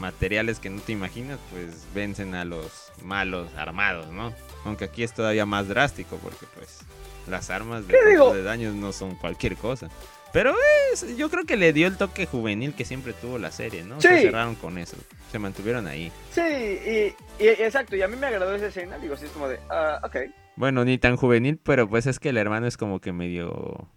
materiales 0.00 0.58
que 0.58 0.70
no 0.70 0.80
te 0.80 0.92
imaginas, 0.92 1.38
pues 1.50 1.86
vencen 1.94 2.34
a 2.34 2.44
los 2.44 2.92
malos 3.02 3.48
armados, 3.56 4.08
¿no? 4.08 4.32
Aunque 4.64 4.84
aquí 4.86 5.02
es 5.02 5.12
todavía 5.12 5.46
más 5.46 5.68
drástico 5.68 6.16
porque 6.22 6.46
pues 6.54 6.80
las 7.28 7.50
armas 7.50 7.86
de, 7.86 7.96
de 7.98 8.42
daños 8.42 8.74
no 8.74 8.92
son 8.92 9.16
cualquier 9.16 9.56
cosa. 9.56 9.88
Pero 10.32 10.54
es, 10.92 11.16
yo 11.16 11.30
creo 11.30 11.44
que 11.44 11.56
le 11.56 11.72
dio 11.72 11.86
el 11.86 11.96
toque 11.96 12.26
juvenil 12.26 12.74
que 12.74 12.84
siempre 12.84 13.12
tuvo 13.14 13.38
la 13.38 13.50
serie, 13.50 13.82
¿no? 13.82 14.00
Se 14.00 14.20
cerraron 14.20 14.54
con 14.56 14.78
eso, 14.78 14.96
se 15.32 15.38
mantuvieron 15.38 15.86
ahí. 15.86 16.12
Sí, 16.32 16.40
y, 16.40 17.14
exacto, 17.38 17.96
y 17.96 18.02
a 18.02 18.08
mí 18.08 18.16
me 18.16 18.26
agradó 18.26 18.54
esa 18.54 18.66
escena, 18.66 18.98
digo, 18.98 19.14
así 19.14 19.24
es 19.24 19.30
como 19.30 19.48
de, 19.48 19.58
ah, 19.70 20.00
ok. 20.04 20.16
Bueno, 20.56 20.84
ni 20.84 20.98
tan 20.98 21.16
juvenil, 21.16 21.58
pero 21.62 21.88
pues 21.88 22.06
es 22.06 22.18
que 22.18 22.28
el 22.28 22.36
hermano 22.36 22.66
es 22.66 22.76
como 22.76 23.00
que 23.00 23.12
medio 23.12 23.88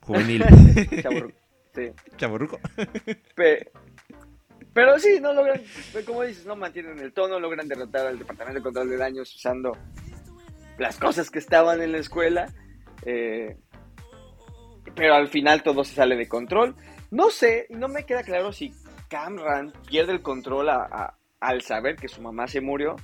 juvenil. 0.00 0.44
Chaburruco. 1.02 1.38
Sí. 1.74 1.90
Chaburruco. 2.16 2.60
Pero, 4.74 4.98
sí, 4.98 5.18
no 5.20 5.34
logran, 5.34 5.60
como 6.06 6.22
dices, 6.22 6.46
no 6.46 6.56
mantienen 6.56 6.98
el 6.98 7.12
tono, 7.12 7.38
logran 7.38 7.68
derrotar 7.68 8.06
al 8.06 8.18
Departamento 8.18 8.58
de 8.58 8.62
Control 8.62 8.88
de 8.88 8.96
Daños 8.96 9.34
usando 9.34 9.76
las 10.78 10.96
cosas 10.96 11.30
que 11.30 11.38
estaban 11.38 11.82
en 11.82 11.92
la 11.92 11.98
escuela. 11.98 12.50
Eh, 13.04 13.58
pero 14.94 15.14
al 15.14 15.28
final 15.28 15.62
todo 15.62 15.84
se 15.84 15.94
sale 15.94 16.16
de 16.16 16.28
control. 16.28 16.74
No 17.10 17.30
sé, 17.30 17.66
no 17.70 17.88
me 17.88 18.04
queda 18.04 18.22
claro 18.22 18.52
si 18.52 18.72
Camran 19.08 19.72
pierde 19.86 20.12
el 20.12 20.22
control 20.22 20.68
al 21.40 21.62
saber 21.62 21.96
que 21.96 22.08
su 22.08 22.22
mamá 22.22 22.48
se 22.48 22.60
murió. 22.60 22.96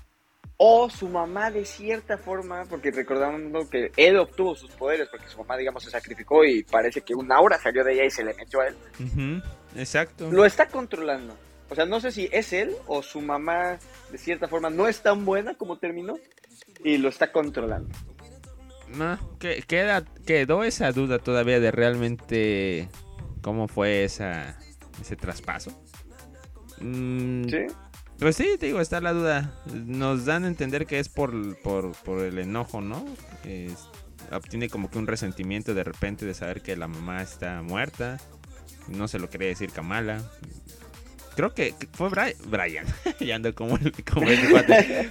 O 0.60 0.90
su 0.90 1.08
mamá 1.08 1.52
de 1.52 1.64
cierta 1.64 2.18
forma, 2.18 2.64
porque 2.68 2.90
recordando 2.90 3.70
que 3.70 3.92
él 3.96 4.16
obtuvo 4.16 4.56
sus 4.56 4.72
poderes, 4.72 5.08
porque 5.08 5.28
su 5.28 5.38
mamá, 5.38 5.56
digamos, 5.56 5.84
se 5.84 5.90
sacrificó 5.90 6.44
y 6.44 6.64
parece 6.64 7.02
que 7.02 7.14
un 7.14 7.30
aura 7.30 7.58
salió 7.58 7.84
de 7.84 7.92
ella 7.92 8.04
y 8.06 8.10
se 8.10 8.24
le 8.24 8.34
metió 8.34 8.60
a 8.60 8.66
él. 8.66 9.42
Exacto. 9.76 10.28
Lo 10.32 10.44
está 10.44 10.66
controlando. 10.66 11.36
O 11.70 11.74
sea, 11.76 11.84
no 11.84 12.00
sé 12.00 12.10
si 12.10 12.28
es 12.32 12.52
él 12.52 12.74
o 12.86 13.02
su 13.02 13.20
mamá 13.20 13.78
de 14.10 14.18
cierta 14.18 14.48
forma 14.48 14.68
no 14.70 14.88
es 14.88 15.00
tan 15.00 15.24
buena 15.24 15.54
como 15.54 15.76
terminó 15.76 16.18
y 16.82 16.98
lo 16.98 17.08
está 17.08 17.30
controlando. 17.30 17.94
No, 18.96 19.38
que, 19.38 19.62
queda, 19.62 20.04
quedó 20.26 20.64
esa 20.64 20.92
duda 20.92 21.18
todavía 21.18 21.60
de 21.60 21.70
realmente 21.70 22.88
cómo 23.42 23.68
fue 23.68 24.04
esa, 24.04 24.58
ese 25.00 25.16
traspaso. 25.16 25.70
Mm, 26.80 27.44
¿Sí? 27.48 27.66
Pues 28.18 28.36
sí, 28.36 28.56
te 28.58 28.66
digo, 28.66 28.80
está 28.80 29.00
la 29.00 29.12
duda. 29.12 29.54
Nos 29.72 30.24
dan 30.24 30.44
a 30.44 30.48
entender 30.48 30.86
que 30.86 30.98
es 30.98 31.08
por, 31.08 31.56
por, 31.60 31.92
por 32.02 32.20
el 32.20 32.38
enojo, 32.38 32.80
¿no? 32.80 33.04
obtiene 34.30 34.68
como 34.68 34.90
que 34.90 34.98
un 34.98 35.06
resentimiento 35.06 35.72
de 35.72 35.84
repente 35.84 36.26
de 36.26 36.34
saber 36.34 36.60
que 36.60 36.76
la 36.76 36.88
mamá 36.88 37.22
está 37.22 37.62
muerta. 37.62 38.18
No 38.88 39.08
se 39.08 39.18
lo 39.18 39.30
quería 39.30 39.48
decir 39.48 39.70
Kamala 39.70 40.22
creo 41.38 41.54
que 41.54 41.72
fue 41.92 42.08
Brian, 42.08 42.34
Brian 42.46 42.84
ya 43.20 43.36
ando 43.36 43.54
como, 43.54 43.76
el, 43.76 43.92
como 44.02 44.26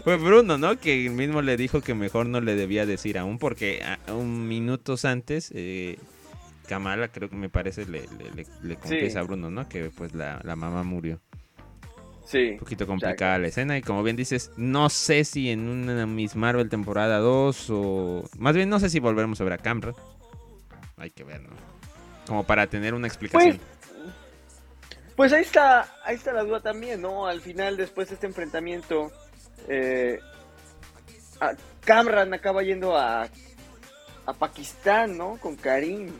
fue 0.04 0.18
Bruno, 0.18 0.58
¿no? 0.58 0.78
Que 0.78 1.10
mismo 1.10 1.42
le 1.42 1.56
dijo 1.56 1.80
que 1.80 1.94
mejor 1.94 2.26
no 2.26 2.42
le 2.42 2.56
debía 2.56 2.86
decir 2.86 3.18
aún 3.18 3.40
porque 3.40 3.82
a, 3.82 4.14
un 4.14 4.46
minutos 4.46 5.06
antes 5.06 5.54
eh, 5.56 5.98
Kamala 6.68 7.08
creo 7.08 7.30
que 7.30 7.38
me 7.38 7.48
parece 7.48 7.86
le, 7.86 8.04
le, 8.62 8.76
confiesa 8.76 9.22
a 9.22 9.24
Bruno, 9.24 9.50
¿no? 9.50 9.70
Que 9.70 9.90
pues 9.90 10.14
la, 10.14 10.42
mamá 10.44 10.84
murió. 10.84 11.22
Sí. 12.26 12.50
Un 12.52 12.60
poquito 12.60 12.86
complicada 12.86 13.38
la 13.38 13.48
escena 13.48 13.78
y 13.78 13.82
como 13.82 14.04
bien 14.04 14.18
dices, 14.18 14.52
no 14.58 14.90
sé 14.90 15.24
si 15.24 15.50
en 15.50 15.70
una 15.70 16.06
Miss 16.06 16.36
Marvel 16.36 16.68
temporada 16.68 17.20
2 17.20 17.70
o... 17.70 18.30
Más 18.38 18.54
bien 18.54 18.68
no 18.68 18.82
sé 18.82 18.90
si 18.90 19.00
volveremos 19.00 19.40
a 19.40 19.46
ver 19.46 19.54
a 19.54 19.58
Camra. 19.60 19.94
Hay 20.98 21.10
que 21.10 21.24
ver, 21.24 21.42
¿no? 21.42 21.56
Como 22.28 22.44
para 22.44 22.68
tener 22.68 22.94
una 22.94 23.08
explicación. 23.08 23.60
Pues, 23.60 23.77
pues 25.18 25.34
ahí 25.34 25.42
está, 25.42 25.96
ahí 26.06 26.16
está 26.16 26.32
la 26.32 26.44
duda 26.44 26.62
también, 26.62 27.02
¿no? 27.02 27.26
Al 27.26 27.42
final, 27.42 27.76
después 27.76 28.08
de 28.08 28.14
este 28.14 28.28
enfrentamiento, 28.28 29.12
eh, 29.68 30.20
Kamran 31.84 32.36
acaba 32.36 32.62
yendo 32.62 32.96
a, 32.96 33.24
a 33.24 34.34
Pakistán, 34.34 35.18
¿no? 35.18 35.38
Con 35.42 35.56
Karim. 35.56 36.12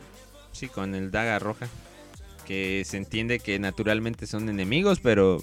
Sí, 0.50 0.66
con 0.66 0.96
el 0.96 1.12
Daga 1.12 1.38
Roja. 1.38 1.68
Que 2.44 2.82
se 2.84 2.96
entiende 2.96 3.38
que 3.38 3.60
naturalmente 3.60 4.26
son 4.26 4.48
enemigos, 4.48 4.98
pero 4.98 5.38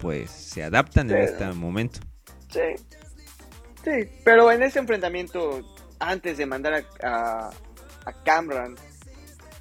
pues 0.00 0.30
se 0.30 0.62
adaptan 0.62 1.10
en 1.10 1.22
este 1.22 1.44
momento. 1.46 1.98
Sí. 2.52 2.84
Sí, 3.82 4.08
pero 4.24 4.52
en 4.52 4.62
este 4.62 4.78
enfrentamiento, 4.78 5.60
antes 5.98 6.38
de 6.38 6.46
mandar 6.46 6.74
a, 6.74 6.84
a, 7.02 7.50
a 8.04 8.12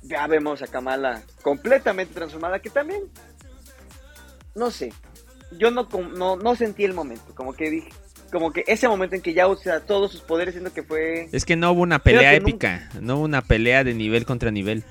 ya 0.08 0.28
vemos 0.28 0.62
a 0.62 0.68
Kamala 0.68 1.22
completamente 1.42 2.14
transformada, 2.14 2.60
que 2.60 2.70
también, 2.70 3.04
no 4.56 4.72
sé, 4.72 4.94
yo 5.52 5.72
no, 5.72 5.88
no, 6.16 6.36
no 6.36 6.56
sentí 6.56 6.84
el 6.84 6.94
momento, 6.94 7.34
como 7.36 7.54
que 7.54 7.70
dije, 7.70 7.90
como 8.32 8.52
que 8.52 8.64
ese 8.68 8.88
momento 8.88 9.16
en 9.16 9.22
que 9.22 9.34
ya 9.34 9.48
usa 9.48 9.82
todos 9.82 10.12
sus 10.12 10.22
poderes, 10.22 10.54
siendo 10.54 10.74
que 10.74 10.84
fue... 10.84 11.30
Es 11.32 11.46
que 11.46 11.56
no 11.56 11.72
hubo 11.72 11.82
una 11.82 12.00
pelea 12.00 12.34
épica, 12.34 12.90
no 13.00 13.18
hubo 13.18 13.26
una 13.26 13.42
pelea 13.42 13.84
de 13.84 13.94
nivel 13.94 14.26
contra 14.26 14.52
nivel. 14.52 14.84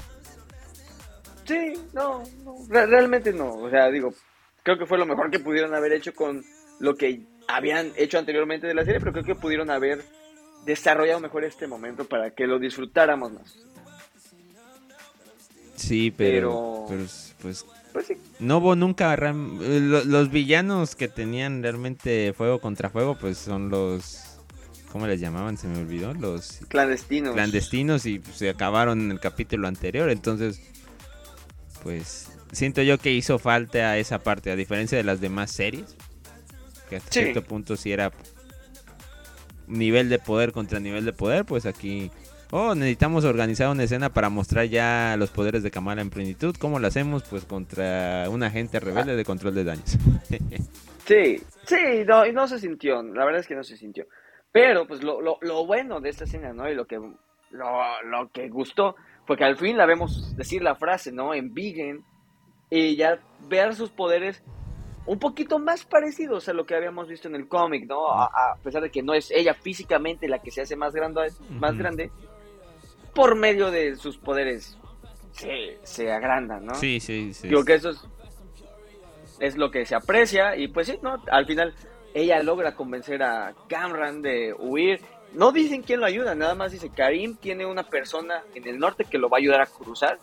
Sí, 1.44 1.74
no, 1.92 2.22
realmente 2.68 3.32
no, 3.32 3.54
o 3.54 3.70
sea, 3.70 3.90
digo, 3.90 4.14
creo 4.62 4.78
que 4.78 4.86
fue 4.86 4.98
lo 4.98 5.06
mejor 5.06 5.30
que 5.30 5.40
pudieron 5.40 5.74
haber 5.74 5.92
hecho 5.92 6.14
con 6.14 6.42
lo 6.80 6.94
que 6.94 7.26
habían 7.46 7.92
hecho 7.96 8.18
anteriormente 8.18 8.66
de 8.66 8.74
la 8.74 8.84
serie, 8.84 9.00
pero 9.00 9.12
creo 9.12 9.24
que 9.24 9.34
pudieron 9.34 9.70
haber 9.70 10.02
desarrollado 10.64 11.20
mejor 11.20 11.44
este 11.44 11.66
momento 11.66 12.06
para 12.06 12.30
que 12.30 12.46
lo 12.46 12.58
disfrutáramos 12.58 13.32
más. 13.32 13.73
Sí, 15.76 16.12
pero, 16.16 16.84
pues, 16.88 17.34
pues 17.40 17.64
no 18.40 18.58
hubo 18.58 18.76
nunca 18.76 19.16
los 19.16 20.30
villanos 20.30 20.94
que 20.96 21.08
tenían 21.08 21.62
realmente 21.62 22.32
fuego 22.36 22.60
contra 22.60 22.90
fuego, 22.90 23.16
pues 23.16 23.38
son 23.38 23.70
los 23.70 24.38
¿cómo 24.90 25.06
les 25.06 25.20
llamaban? 25.20 25.56
Se 25.56 25.66
me 25.66 25.78
olvidó, 25.78 26.14
los 26.14 26.60
clandestinos. 26.68 27.34
Clandestinos 27.34 28.06
y 28.06 28.20
se 28.32 28.50
acabaron 28.50 29.00
en 29.00 29.10
el 29.12 29.20
capítulo 29.20 29.68
anterior, 29.68 30.10
entonces 30.10 30.60
pues 31.82 32.28
siento 32.52 32.82
yo 32.82 32.98
que 32.98 33.12
hizo 33.12 33.38
falta 33.38 33.98
esa 33.98 34.20
parte, 34.20 34.50
a 34.50 34.56
diferencia 34.56 34.96
de 34.96 35.04
las 35.04 35.20
demás 35.20 35.50
series, 35.50 35.96
que 36.88 36.96
hasta 36.96 37.10
cierto 37.10 37.42
punto 37.42 37.76
si 37.76 37.92
era 37.92 38.12
nivel 39.66 40.08
de 40.08 40.18
poder 40.18 40.52
contra 40.52 40.80
nivel 40.80 41.04
de 41.04 41.12
poder, 41.12 41.44
pues 41.44 41.66
aquí 41.66 42.10
oh, 42.54 42.74
necesitamos 42.76 43.24
organizar 43.24 43.68
una 43.68 43.82
escena 43.82 44.10
para 44.10 44.28
mostrar 44.28 44.66
ya 44.66 45.16
los 45.18 45.30
poderes 45.30 45.64
de 45.64 45.72
Kamala 45.72 46.02
en 46.02 46.10
plenitud. 46.10 46.54
¿Cómo 46.56 46.78
lo 46.78 46.86
hacemos? 46.86 47.24
Pues 47.24 47.44
contra 47.44 48.30
un 48.30 48.44
agente 48.44 48.78
rebelde 48.78 49.16
de 49.16 49.24
control 49.24 49.56
de 49.56 49.64
daños. 49.64 49.98
sí, 51.04 51.42
sí, 51.64 52.04
no, 52.06 52.24
y 52.24 52.32
no 52.32 52.46
se 52.46 52.60
sintió, 52.60 53.02
la 53.02 53.24
verdad 53.24 53.40
es 53.40 53.48
que 53.48 53.56
no 53.56 53.64
se 53.64 53.76
sintió. 53.76 54.06
Pero, 54.52 54.86
pues 54.86 55.02
lo, 55.02 55.20
lo, 55.20 55.38
lo 55.40 55.66
bueno 55.66 56.00
de 56.00 56.10
esta 56.10 56.24
escena, 56.24 56.52
¿no? 56.52 56.70
Y 56.70 56.76
lo 56.76 56.86
que, 56.86 56.96
lo, 56.96 58.02
lo, 58.04 58.30
que 58.32 58.48
gustó 58.48 58.94
fue 59.26 59.36
que 59.36 59.44
al 59.44 59.56
fin 59.56 59.76
la 59.76 59.84
vemos 59.84 60.36
decir 60.36 60.62
la 60.62 60.76
frase, 60.76 61.10
¿no? 61.10 61.34
En 61.34 61.52
Vegan, 61.52 62.04
y 62.70 62.94
ya 62.94 63.18
ver 63.48 63.74
sus 63.74 63.90
poderes 63.90 64.44
un 65.06 65.18
poquito 65.18 65.58
más 65.58 65.84
parecidos 65.84 66.48
a 66.48 66.52
lo 66.52 66.64
que 66.64 66.76
habíamos 66.76 67.08
visto 67.08 67.26
en 67.26 67.34
el 67.34 67.48
cómic, 67.48 67.86
¿no? 67.88 68.08
A, 68.08 68.56
pesar 68.62 68.80
de 68.80 68.90
que 68.90 69.02
no 69.02 69.12
es 69.12 69.32
ella 69.32 69.54
físicamente 69.54 70.28
la 70.28 70.38
que 70.38 70.52
se 70.52 70.62
hace 70.62 70.76
más 70.76 70.94
grande, 70.94 71.32
más 71.50 71.76
grande 71.76 72.12
por 73.14 73.36
medio 73.36 73.70
de 73.70 73.96
sus 73.96 74.16
poderes 74.16 74.76
se, 75.32 75.78
se 75.82 76.12
agrandan, 76.12 76.64
¿no? 76.66 76.74
Sí, 76.74 77.00
sí, 77.00 77.32
sí. 77.34 77.48
Creo 77.48 77.64
que 77.64 77.74
eso 77.74 77.90
es, 77.90 77.98
es 79.40 79.56
lo 79.56 79.70
que 79.70 79.86
se 79.86 79.94
aprecia 79.94 80.56
y 80.56 80.68
pues 80.68 80.86
sí, 80.86 80.98
¿no? 81.02 81.22
Al 81.30 81.46
final 81.46 81.74
ella 82.14 82.42
logra 82.42 82.74
convencer 82.74 83.22
a 83.22 83.54
Cameron 83.68 84.22
de 84.22 84.54
huir. 84.54 85.00
No 85.32 85.50
dicen 85.50 85.82
quién 85.82 86.00
lo 86.00 86.06
ayuda, 86.06 86.34
nada 86.34 86.54
más 86.54 86.70
dice 86.70 86.90
Karim 86.90 87.36
tiene 87.36 87.66
una 87.66 87.82
persona 87.82 88.42
en 88.54 88.68
el 88.68 88.78
norte 88.78 89.04
que 89.04 89.18
lo 89.18 89.28
va 89.28 89.38
a 89.38 89.40
ayudar 89.40 89.60
a 89.62 89.66
cruzar. 89.66 90.18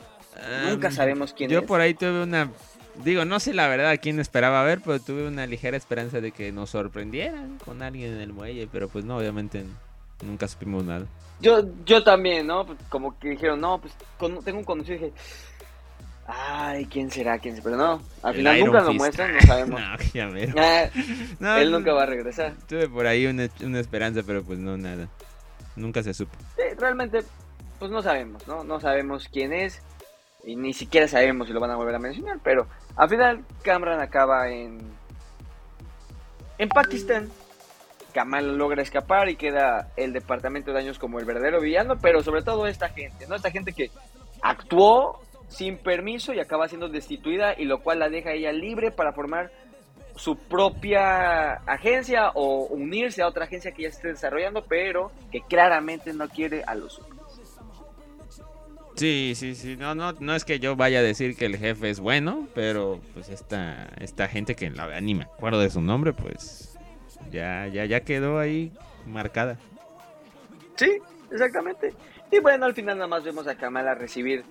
Nunca 0.69 0.89
sabemos 0.89 1.33
quién 1.33 1.51
es. 1.51 1.55
Yo 1.55 1.65
por 1.65 1.81
ahí 1.81 1.93
tuve 1.93 2.23
una 2.23 2.49
Digo, 3.03 3.25
no 3.25 3.39
sé 3.39 3.53
la 3.53 3.67
verdad 3.67 3.91
a 3.91 3.97
quién 3.97 4.19
esperaba 4.19 4.63
ver, 4.63 4.81
pero 4.83 4.99
tuve 4.99 5.27
una 5.27 5.47
ligera 5.47 5.77
esperanza 5.77 6.21
de 6.21 6.31
que 6.31 6.51
nos 6.51 6.71
sorprendieran 6.71 7.57
con 7.63 7.81
alguien 7.81 8.13
en 8.13 8.21
el 8.21 8.33
muelle, 8.33 8.67
pero 8.71 8.89
pues 8.89 9.05
no, 9.05 9.17
obviamente 9.17 9.63
Nunca 10.21 10.47
supimos 10.47 10.83
nada. 10.83 11.05
Yo, 11.39 11.61
yo 11.85 12.03
también, 12.03 12.45
¿no? 12.47 12.65
Pues, 12.65 12.77
como 12.89 13.17
que 13.17 13.29
dijeron, 13.29 13.59
no, 13.59 13.79
pues 13.79 13.93
tengo 14.43 14.59
un 14.59 14.63
conocido 14.63 14.95
y 14.95 14.99
dije, 14.99 15.13
ay, 16.27 16.85
¿quién 16.85 17.09
será? 17.09 17.39
¿Quién 17.39 17.55
será? 17.55 17.63
Pero 17.63 17.77
no, 17.77 18.01
al 18.21 18.35
final 18.35 18.59
nunca 18.59 18.81
lo 18.81 18.93
muestran, 18.93 19.33
no 19.33 19.41
sabemos. 19.47 19.81
no, 19.81 19.97
ya 20.13 20.29
ah, 21.41 21.61
él 21.61 21.71
nunca 21.71 21.93
va 21.93 22.03
a 22.03 22.05
regresar. 22.05 22.53
Tuve 22.67 22.87
por 22.87 23.07
ahí 23.07 23.25
una, 23.25 23.49
una, 23.63 23.79
esperanza, 23.79 24.21
pero 24.25 24.43
pues 24.43 24.59
no, 24.59 24.77
nada. 24.77 25.07
Nunca 25.75 26.03
se 26.03 26.13
supo. 26.13 26.37
realmente, 26.77 27.23
pues 27.79 27.89
no 27.89 28.01
sabemos, 28.03 28.47
¿no? 28.47 28.63
No 28.63 28.79
sabemos 28.79 29.27
quién 29.31 29.53
es 29.53 29.81
y 30.43 30.55
ni 30.55 30.73
siquiera 30.73 31.07
sabemos 31.07 31.47
si 31.47 31.53
lo 31.53 31.59
van 31.59 31.71
a 31.71 31.75
volver 31.75 31.95
a 31.95 31.99
mencionar, 31.99 32.39
pero 32.43 32.67
al 32.95 33.09
final 33.09 33.43
Cameron 33.63 33.99
acaba 33.99 34.49
en 34.49 34.79
en 36.61 36.69
Pakistán. 36.69 37.27
Kamal 38.11 38.57
logra 38.57 38.81
escapar 38.81 39.29
y 39.29 39.35
queda 39.35 39.91
el 39.97 40.13
departamento 40.13 40.71
de 40.71 40.77
daños 40.77 40.99
como 40.99 41.19
el 41.19 41.25
verdadero 41.25 41.59
villano, 41.59 41.97
pero 42.01 42.23
sobre 42.23 42.43
todo 42.43 42.67
esta 42.67 42.89
gente, 42.89 43.27
¿no? 43.27 43.35
Esta 43.35 43.51
gente 43.51 43.73
que 43.73 43.89
actuó 44.41 45.21
sin 45.47 45.77
permiso 45.77 46.33
y 46.33 46.39
acaba 46.39 46.67
siendo 46.67 46.87
destituida 46.87 47.53
y 47.57 47.65
lo 47.65 47.81
cual 47.81 47.99
la 47.99 48.09
deja 48.09 48.31
ella 48.31 48.51
libre 48.51 48.91
para 48.91 49.11
formar 49.13 49.51
su 50.15 50.35
propia 50.35 51.53
agencia 51.65 52.31
o 52.35 52.65
unirse 52.67 53.21
a 53.21 53.27
otra 53.27 53.45
agencia 53.45 53.71
que 53.71 53.83
ya 53.83 53.89
esté 53.89 54.09
desarrollando, 54.09 54.63
pero 54.63 55.11
que 55.31 55.41
claramente 55.41 56.13
no 56.13 56.27
quiere 56.29 56.63
a 56.65 56.75
los 56.75 57.01
Sí, 58.95 59.33
sí, 59.35 59.55
sí. 59.55 59.77
No, 59.77 59.95
no, 59.95 60.13
no 60.19 60.35
es 60.35 60.45
que 60.45 60.59
yo 60.59 60.75
vaya 60.75 60.99
a 60.99 61.01
decir 61.01 61.35
que 61.35 61.45
el 61.45 61.57
jefe 61.57 61.89
es 61.89 61.99
bueno, 61.99 62.47
pero 62.53 62.99
pues 63.13 63.29
esta, 63.29 63.89
esta 63.99 64.27
gente 64.27 64.55
que 64.55 64.69
la 64.69 64.99
ni 65.01 65.15
me 65.15 65.23
acuerdo 65.23 65.59
de 65.59 65.69
su 65.69 65.81
nombre, 65.81 66.13
pues 66.13 66.70
ya, 67.31 67.67
ya, 67.67 67.85
ya 67.85 68.01
quedó 68.01 68.39
ahí 68.39 68.71
marcada. 69.05 69.57
Sí, 70.75 70.97
exactamente. 71.31 71.93
Y 72.31 72.39
bueno, 72.39 72.65
al 72.65 72.73
final 72.73 72.97
nada 72.97 73.07
más 73.07 73.23
vemos 73.23 73.47
a 73.47 73.55
Kamala 73.55 73.93
recibir 73.93 74.43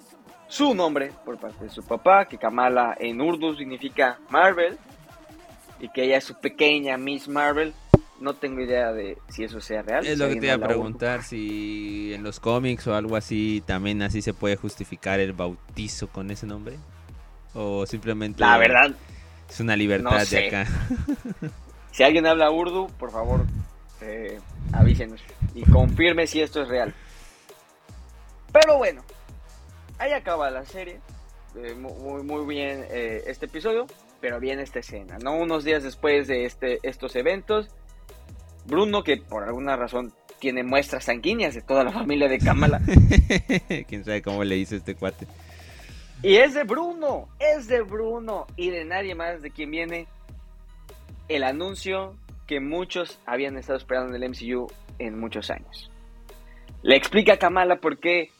su 0.48 0.74
nombre 0.74 1.12
por 1.24 1.38
parte 1.38 1.64
de 1.64 1.70
su 1.70 1.82
papá, 1.82 2.26
que 2.26 2.36
Kamala 2.36 2.96
en 2.98 3.20
urdu 3.20 3.56
significa 3.56 4.18
Marvel, 4.28 4.76
y 5.80 5.88
que 5.88 6.04
ella 6.04 6.18
es 6.18 6.24
su 6.24 6.34
pequeña 6.38 6.96
Miss 6.98 7.26
Marvel, 7.28 7.72
no 8.20 8.34
tengo 8.34 8.60
idea 8.60 8.92
de 8.92 9.16
si 9.28 9.44
eso 9.44 9.60
sea 9.60 9.82
real. 9.82 10.06
Es 10.06 10.18
lo 10.18 10.28
que 10.28 10.36
te 10.36 10.46
iba 10.46 10.54
a 10.54 10.58
preguntar, 10.58 11.22
si 11.22 12.12
en 12.12 12.22
los 12.22 12.38
cómics 12.38 12.86
o 12.86 12.94
algo 12.94 13.16
así 13.16 13.62
también 13.66 14.02
así 14.02 14.20
se 14.20 14.34
puede 14.34 14.56
justificar 14.56 15.20
el 15.20 15.32
bautizo 15.32 16.08
con 16.08 16.30
ese 16.30 16.46
nombre. 16.46 16.76
O 17.54 17.86
simplemente... 17.86 18.40
La 18.40 18.58
verdad. 18.58 18.94
Es 19.48 19.58
una 19.58 19.74
libertad 19.74 20.26
de 20.26 20.46
acá. 20.46 20.66
si 21.92 22.02
alguien 22.02 22.26
habla 22.26 22.50
urdu, 22.50 22.88
por 22.98 23.10
favor, 23.10 23.44
eh, 24.00 24.38
avísenos 24.72 25.20
y 25.54 25.62
confirme 25.62 26.26
si 26.26 26.40
esto 26.40 26.62
es 26.62 26.68
real. 26.68 26.94
Pero 28.52 28.78
bueno, 28.78 29.02
ahí 29.98 30.12
acaba 30.12 30.50
la 30.50 30.64
serie. 30.64 31.00
Eh, 31.56 31.74
muy, 31.74 32.22
muy 32.22 32.46
bien 32.46 32.86
eh, 32.90 33.24
este 33.26 33.46
episodio, 33.46 33.86
pero 34.20 34.38
bien 34.38 34.60
esta 34.60 34.78
escena, 34.78 35.18
¿no? 35.18 35.34
Unos 35.34 35.64
días 35.64 35.82
después 35.82 36.28
de 36.28 36.44
este, 36.44 36.78
estos 36.82 37.16
eventos, 37.16 37.68
Bruno, 38.66 39.02
que 39.02 39.16
por 39.16 39.42
alguna 39.42 39.76
razón 39.76 40.12
tiene 40.38 40.62
muestras 40.62 41.04
sanguíneas 41.04 41.54
de 41.54 41.62
toda 41.62 41.82
la 41.82 41.92
familia 41.92 42.28
de 42.28 42.38
Kamala. 42.38 42.80
Quién 43.88 44.04
sabe 44.04 44.22
cómo 44.22 44.44
le 44.44 44.56
hizo 44.56 44.76
este 44.76 44.94
cuate. 44.94 45.26
Y 46.22 46.36
es 46.36 46.54
de 46.54 46.64
Bruno, 46.64 47.28
es 47.38 47.66
de 47.66 47.82
Bruno 47.82 48.46
y 48.56 48.70
de 48.70 48.84
nadie 48.84 49.14
más 49.14 49.42
de 49.42 49.50
quien 49.50 49.70
viene 49.70 50.06
el 51.30 51.44
anuncio 51.44 52.16
que 52.48 52.58
muchos 52.58 53.20
habían 53.24 53.56
estado 53.56 53.78
esperando 53.78 54.14
en 54.14 54.22
el 54.22 54.30
MCU 54.30 54.66
en 54.98 55.18
muchos 55.18 55.48
años. 55.50 55.90
Le 56.82 56.96
explica 56.96 57.34
a 57.34 57.38
Kamala 57.38 57.76
por 57.76 57.98
qué 57.98 58.30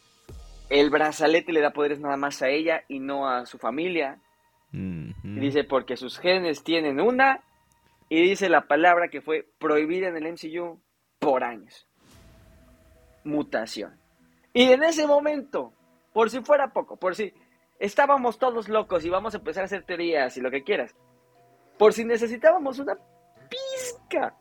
el 0.68 0.90
brazalete 0.90 1.52
le 1.52 1.60
da 1.60 1.70
poderes 1.70 2.00
nada 2.00 2.16
más 2.16 2.42
a 2.42 2.48
ella 2.48 2.82
y 2.88 2.98
no 2.98 3.28
a 3.28 3.46
su 3.46 3.58
familia. 3.58 4.18
Dice 4.72 5.64
porque 5.64 5.96
sus 5.96 6.18
genes 6.18 6.64
tienen 6.64 7.00
una 7.00 7.40
y 8.08 8.20
dice 8.22 8.48
la 8.48 8.62
palabra 8.62 9.08
que 9.08 9.20
fue 9.20 9.46
prohibida 9.58 10.08
en 10.08 10.16
el 10.16 10.32
MCU 10.32 10.80
por 11.20 11.44
años. 11.44 11.86
Mutación. 13.22 13.96
Y 14.52 14.72
en 14.72 14.82
ese 14.82 15.06
momento, 15.06 15.72
por 16.12 16.30
si 16.30 16.40
fuera 16.40 16.72
poco, 16.72 16.96
por 16.96 17.14
si 17.14 17.32
estábamos 17.78 18.38
todos 18.38 18.68
locos 18.68 19.04
y 19.04 19.10
vamos 19.10 19.34
a 19.34 19.38
empezar 19.38 19.62
a 19.62 19.66
hacer 19.66 19.84
teorías 19.84 20.36
y 20.36 20.40
lo 20.40 20.50
que 20.50 20.64
quieras, 20.64 20.96
por 21.80 21.94
si 21.94 22.04
necesitábamos 22.04 22.78
una 22.78 22.94
pizca 23.48 24.34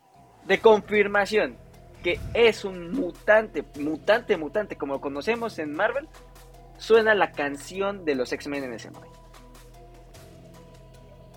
de 0.45 0.59
confirmación 0.59 1.55
que 2.03 2.19
es 2.33 2.65
un 2.65 2.91
mutante, 2.91 3.63
mutante, 3.79 4.35
mutante, 4.35 4.75
como 4.75 4.95
lo 4.95 4.99
conocemos 4.99 5.57
en 5.57 5.73
Marvel, 5.73 6.09
suena 6.77 7.15
la 7.15 7.31
canción 7.31 8.03
de 8.03 8.15
los 8.15 8.33
X-Men 8.33 8.65
en 8.65 8.73
ese 8.73 8.91
momento. 8.91 9.17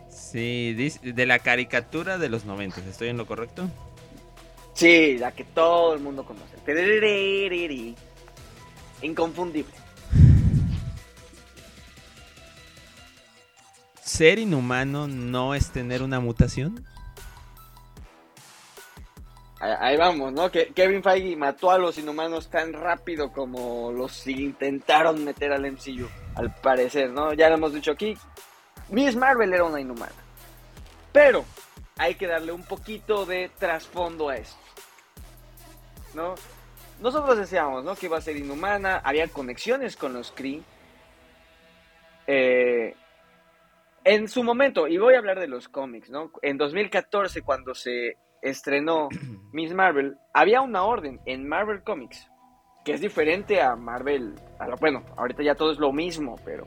Sí, 0.09 0.75
de 0.75 1.25
la 1.25 1.39
caricatura 1.39 2.19
de 2.19 2.29
los 2.29 2.47
90, 2.47 2.81
¿estoy 2.81 3.07
en 3.07 3.17
lo 3.17 3.27
correcto? 3.27 3.71
Sí, 4.75 5.19
la 5.19 5.31
que 5.31 5.45
todo 5.45 5.95
el 5.95 6.01
mundo 6.01 6.25
conoce. 6.25 6.57
Inconfundible. 9.03 9.82
¿Ser 14.13 14.39
inhumano 14.39 15.09
no 15.09 15.55
es 15.55 15.71
tener 15.71 16.03
una 16.03 16.21
mutación? 16.21 16.85
Ahí 19.59 19.97
vamos, 19.97 20.35
¿no? 20.35 20.51
Que 20.51 20.67
Kevin 20.75 21.03
Feige 21.03 21.35
mató 21.35 21.71
a 21.71 21.79
los 21.79 21.97
inhumanos 21.97 22.51
tan 22.51 22.75
rápido 22.75 23.33
como 23.33 23.91
los 23.91 24.27
intentaron 24.27 25.25
meter 25.25 25.51
al 25.51 25.63
MCU, 25.63 26.11
al 26.35 26.55
parecer, 26.57 27.09
¿no? 27.09 27.33
Ya 27.33 27.49
lo 27.49 27.55
hemos 27.55 27.73
dicho 27.73 27.91
aquí. 27.91 28.15
Miss 28.91 29.17
Marvel 29.17 29.55
era 29.55 29.65
una 29.65 29.81
inhumana. 29.81 30.13
Pero 31.11 31.47
hay 31.97 32.15
que 32.17 32.27
darle 32.27 32.53
un 32.53 32.65
poquito 32.65 33.25
de 33.25 33.51
trasfondo 33.59 34.29
a 34.29 34.37
esto. 34.37 34.61
¿No? 36.13 36.35
Nosotros 37.01 37.39
decíamos, 37.39 37.83
¿no? 37.83 37.97
Que 37.97 38.07
iba 38.07 38.19
a 38.19 38.21
ser 38.21 38.37
inhumana, 38.37 39.01
había 39.03 39.27
conexiones 39.29 39.97
con 39.97 40.13
los 40.13 40.33
Kree. 40.33 40.61
Eh, 42.27 42.95
en 44.05 44.29
su 44.29 44.43
momento, 44.43 44.89
y 44.89 44.99
voy 44.99 45.15
a 45.15 45.19
hablar 45.19 45.41
de 45.41 45.49
los 45.49 45.69
cómics, 45.69 46.11
¿no? 46.11 46.31
En 46.43 46.59
2014, 46.59 47.43
cuando 47.43 47.75
se 47.75 48.17
estrenó 48.41 49.09
Miss 49.53 49.73
Marvel, 49.75 50.17
había 50.35 50.61
una 50.61 50.85
orden 50.85 51.21
en 51.27 51.49
Marvel 51.49 51.83
Comics 51.83 52.29
que 52.85 52.93
es 52.93 53.01
diferente 53.01 53.61
a 53.61 53.77
Marvel. 53.77 54.35
bueno, 54.81 55.03
ahorita 55.17 55.43
ya 55.43 55.55
todo 55.55 55.71
es 55.73 55.79
lo 55.79 55.93
mismo, 55.93 56.37
pero 56.45 56.67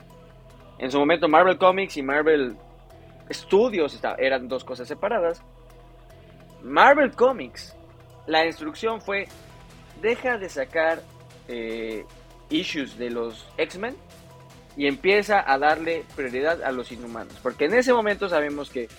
en 0.77 0.91
su 0.91 0.97
momento 0.97 1.27
Marvel 1.27 1.57
Comics 1.57 1.97
y 1.97 2.03
Marvel 2.03 2.55
estudios 3.29 3.99
eran 4.17 4.47
dos 4.47 4.63
cosas 4.63 4.87
separadas. 4.87 5.41
Marvel 6.63 7.11
Comics, 7.11 7.75
la 8.27 8.45
instrucción 8.45 9.01
fue, 9.01 9.27
deja 10.01 10.37
de 10.37 10.49
sacar 10.49 11.01
eh, 11.47 12.05
issues 12.49 12.97
de 12.97 13.09
los 13.09 13.47
X-Men 13.57 13.95
y 14.77 14.87
empieza 14.87 15.43
a 15.45 15.57
darle 15.57 16.05
prioridad 16.15 16.63
a 16.63 16.71
los 16.71 16.91
inhumanos. 16.91 17.35
Porque 17.41 17.65
en 17.65 17.73
ese 17.73 17.93
momento 17.93 18.29
sabemos 18.29 18.69
que 18.69 18.89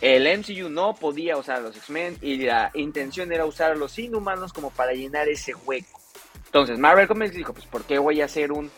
el 0.00 0.26
MCU 0.38 0.68
no 0.68 0.94
podía 0.94 1.36
usar 1.36 1.56
a 1.56 1.60
los 1.60 1.76
X-Men 1.76 2.16
y 2.22 2.38
la 2.38 2.70
intención 2.74 3.32
era 3.32 3.44
usar 3.44 3.72
a 3.72 3.74
los 3.74 3.98
inhumanos 3.98 4.52
como 4.52 4.70
para 4.70 4.92
llenar 4.92 5.28
ese 5.28 5.54
hueco. 5.54 6.00
Entonces 6.46 6.78
Marvel 6.78 7.06
Comics 7.06 7.34
dijo, 7.34 7.52
pues 7.52 7.66
¿por 7.66 7.84
qué 7.84 7.98
voy 7.98 8.20
a 8.20 8.24
hacer 8.24 8.52
un 8.52 8.70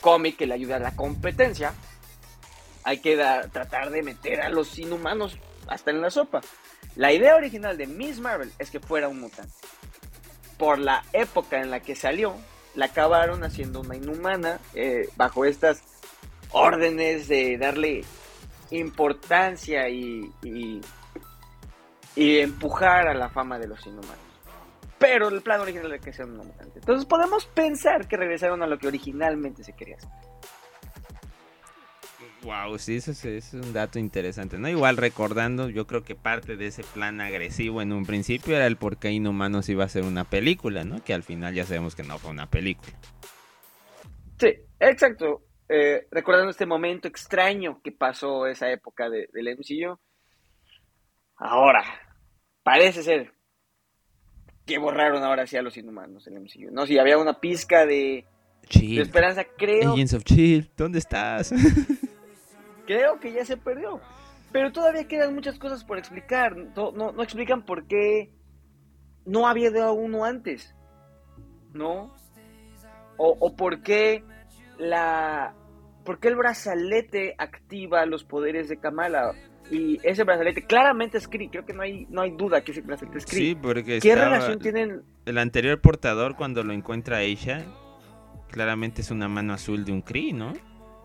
cómic 0.00 0.36
que 0.36 0.46
le 0.46 0.54
ayude 0.54 0.74
a 0.74 0.78
la 0.78 0.94
competencia? 0.94 1.74
hay 2.88 3.00
que 3.00 3.16
tratar 3.52 3.90
de 3.90 4.02
meter 4.02 4.40
a 4.40 4.48
los 4.48 4.78
inhumanos 4.78 5.36
hasta 5.66 5.90
en 5.90 6.00
la 6.00 6.10
sopa. 6.10 6.40
La 6.96 7.12
idea 7.12 7.36
original 7.36 7.76
de 7.76 7.86
Miss 7.86 8.18
Marvel 8.18 8.50
es 8.58 8.70
que 8.70 8.80
fuera 8.80 9.08
un 9.08 9.20
mutante. 9.20 9.52
Por 10.56 10.78
la 10.78 11.04
época 11.12 11.60
en 11.60 11.70
la 11.70 11.80
que 11.80 11.94
salió, 11.94 12.34
la 12.78 12.86
acabaron 12.86 13.42
haciendo 13.42 13.80
una 13.80 13.96
inhumana 13.96 14.60
eh, 14.72 15.08
bajo 15.16 15.44
estas 15.44 15.82
órdenes 16.52 17.26
de 17.26 17.58
darle 17.58 18.04
importancia 18.70 19.88
y, 19.88 20.32
y, 20.44 20.80
empujar 22.14 23.08
a 23.08 23.14
la 23.14 23.28
fama 23.30 23.58
de 23.58 23.66
los 23.66 23.84
inhumanos. 23.84 24.16
Pero 24.96 25.26
el 25.28 25.42
plan 25.42 25.60
original 25.60 25.86
era 25.86 25.98
que 25.98 26.12
sea 26.12 26.24
un 26.24 26.36
mutante. 26.36 26.78
Entonces 26.78 27.04
podemos 27.04 27.46
pensar 27.46 28.06
que 28.06 28.16
regresaron 28.16 28.62
a 28.62 28.66
lo 28.68 28.78
que 28.78 28.86
originalmente 28.86 29.64
se 29.64 29.72
quería 29.72 29.96
hacer. 29.96 30.10
Wow, 32.42 32.78
sí, 32.78 32.96
eso 32.96 33.10
es, 33.10 33.52
un 33.52 33.72
dato 33.72 33.98
interesante, 33.98 34.58
¿no? 34.58 34.68
Igual 34.68 34.96
recordando, 34.96 35.68
yo 35.68 35.86
creo 35.86 36.04
que 36.04 36.14
parte 36.14 36.56
de 36.56 36.68
ese 36.68 36.84
plan 36.84 37.20
agresivo 37.20 37.82
en 37.82 37.92
un 37.92 38.06
principio 38.06 38.54
era 38.54 38.66
el 38.66 38.76
por 38.76 38.96
qué 38.96 39.10
Inhumanos 39.10 39.68
iba 39.68 39.84
a 39.84 39.88
ser 39.88 40.04
una 40.04 40.24
película, 40.24 40.84
¿no? 40.84 41.02
Que 41.02 41.14
al 41.14 41.24
final 41.24 41.54
ya 41.54 41.64
sabemos 41.64 41.96
que 41.96 42.04
no 42.04 42.18
fue 42.18 42.30
una 42.30 42.48
película. 42.48 42.92
Sí, 44.38 44.54
exacto. 44.78 45.42
Eh, 45.68 46.06
recordando 46.10 46.50
este 46.50 46.64
momento 46.64 47.08
extraño 47.08 47.80
que 47.82 47.92
pasó 47.92 48.46
esa 48.46 48.70
época 48.70 49.10
de, 49.10 49.28
del 49.32 49.56
MCU. 49.58 49.98
Ahora, 51.36 51.84
parece 52.62 53.02
ser 53.02 53.32
que 54.64 54.78
borraron 54.78 55.24
ahora 55.24 55.46
sí 55.46 55.56
a 55.56 55.62
los 55.62 55.76
inhumanos 55.76 56.26
el 56.28 56.40
MCU. 56.40 56.70
No, 56.70 56.86
si 56.86 56.98
había 56.98 57.18
una 57.18 57.40
pizca 57.40 57.84
de, 57.84 58.26
de 58.72 59.00
esperanza, 59.00 59.44
creo. 59.56 59.92
Agents 59.92 60.14
of 60.14 60.22
Chill, 60.22 60.70
¿dónde 60.76 61.00
estás? 61.00 61.52
creo 62.88 63.20
que 63.20 63.32
ya 63.32 63.44
se 63.44 63.58
perdió. 63.58 64.00
Pero 64.50 64.72
todavía 64.72 65.06
quedan 65.06 65.34
muchas 65.34 65.58
cosas 65.58 65.84
por 65.84 65.98
explicar. 65.98 66.56
No, 66.56 66.90
no, 66.90 67.22
explican 67.22 67.64
por 67.66 67.86
qué 67.86 68.32
no 69.26 69.46
había 69.46 69.70
dado 69.70 69.92
uno 69.92 70.24
antes. 70.24 70.74
¿No? 71.74 72.16
O, 73.18 73.36
o 73.38 73.54
por 73.54 73.82
qué 73.82 74.24
la. 74.78 75.54
¿Por 76.04 76.18
qué 76.18 76.28
el 76.28 76.36
brazalete 76.36 77.34
activa 77.36 78.06
los 78.06 78.24
poderes 78.24 78.70
de 78.70 78.78
Kamala? 78.78 79.34
Y 79.70 79.98
ese 80.02 80.24
brazalete 80.24 80.64
claramente 80.64 81.18
es 81.18 81.28
Kree. 81.28 81.50
Creo 81.50 81.66
que 81.66 81.74
no 81.74 81.82
hay, 81.82 82.06
no 82.08 82.22
hay 82.22 82.30
duda 82.30 82.62
que 82.62 82.72
ese 82.72 82.80
brazalete 82.80 83.18
es 83.18 83.26
Kree. 83.26 83.40
Sí, 83.48 83.54
porque 83.54 83.98
¿Qué 84.00 84.14
relación 84.16 84.58
tienen? 84.60 85.02
El 85.26 85.36
anterior 85.36 85.78
portador, 85.82 86.36
cuando 86.36 86.64
lo 86.64 86.72
encuentra 86.72 87.18
Aisha, 87.18 87.66
claramente 88.50 89.02
es 89.02 89.10
una 89.10 89.28
mano 89.28 89.52
azul 89.52 89.84
de 89.84 89.92
un 89.92 90.00
Kree, 90.00 90.32
¿no? 90.32 90.54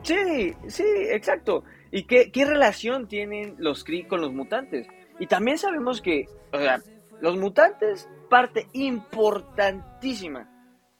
Sí, 0.03 0.53
sí, 0.67 0.85
exacto. 1.09 1.63
¿Y 1.91 2.03
qué, 2.03 2.31
qué 2.31 2.45
relación 2.45 3.07
tienen 3.07 3.55
los 3.57 3.83
Kree 3.83 4.07
con 4.07 4.21
los 4.21 4.33
mutantes? 4.33 4.87
Y 5.19 5.27
también 5.27 5.57
sabemos 5.57 6.01
que, 6.01 6.25
o 6.51 6.57
sea, 6.57 6.81
los 7.21 7.37
mutantes, 7.37 8.09
parte 8.29 8.67
importantísima, 8.73 10.49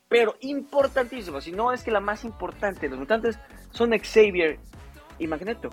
pero 0.07 0.35
importantísima, 0.41 1.41
si 1.41 1.51
no 1.51 1.73
es 1.73 1.83
que 1.83 1.91
la 1.91 1.99
más 1.99 2.23
importante, 2.23 2.87
los 2.87 2.99
mutantes 2.99 3.39
son 3.71 3.91
Xavier 3.97 4.59
y 5.19 5.27
Magneto. 5.27 5.69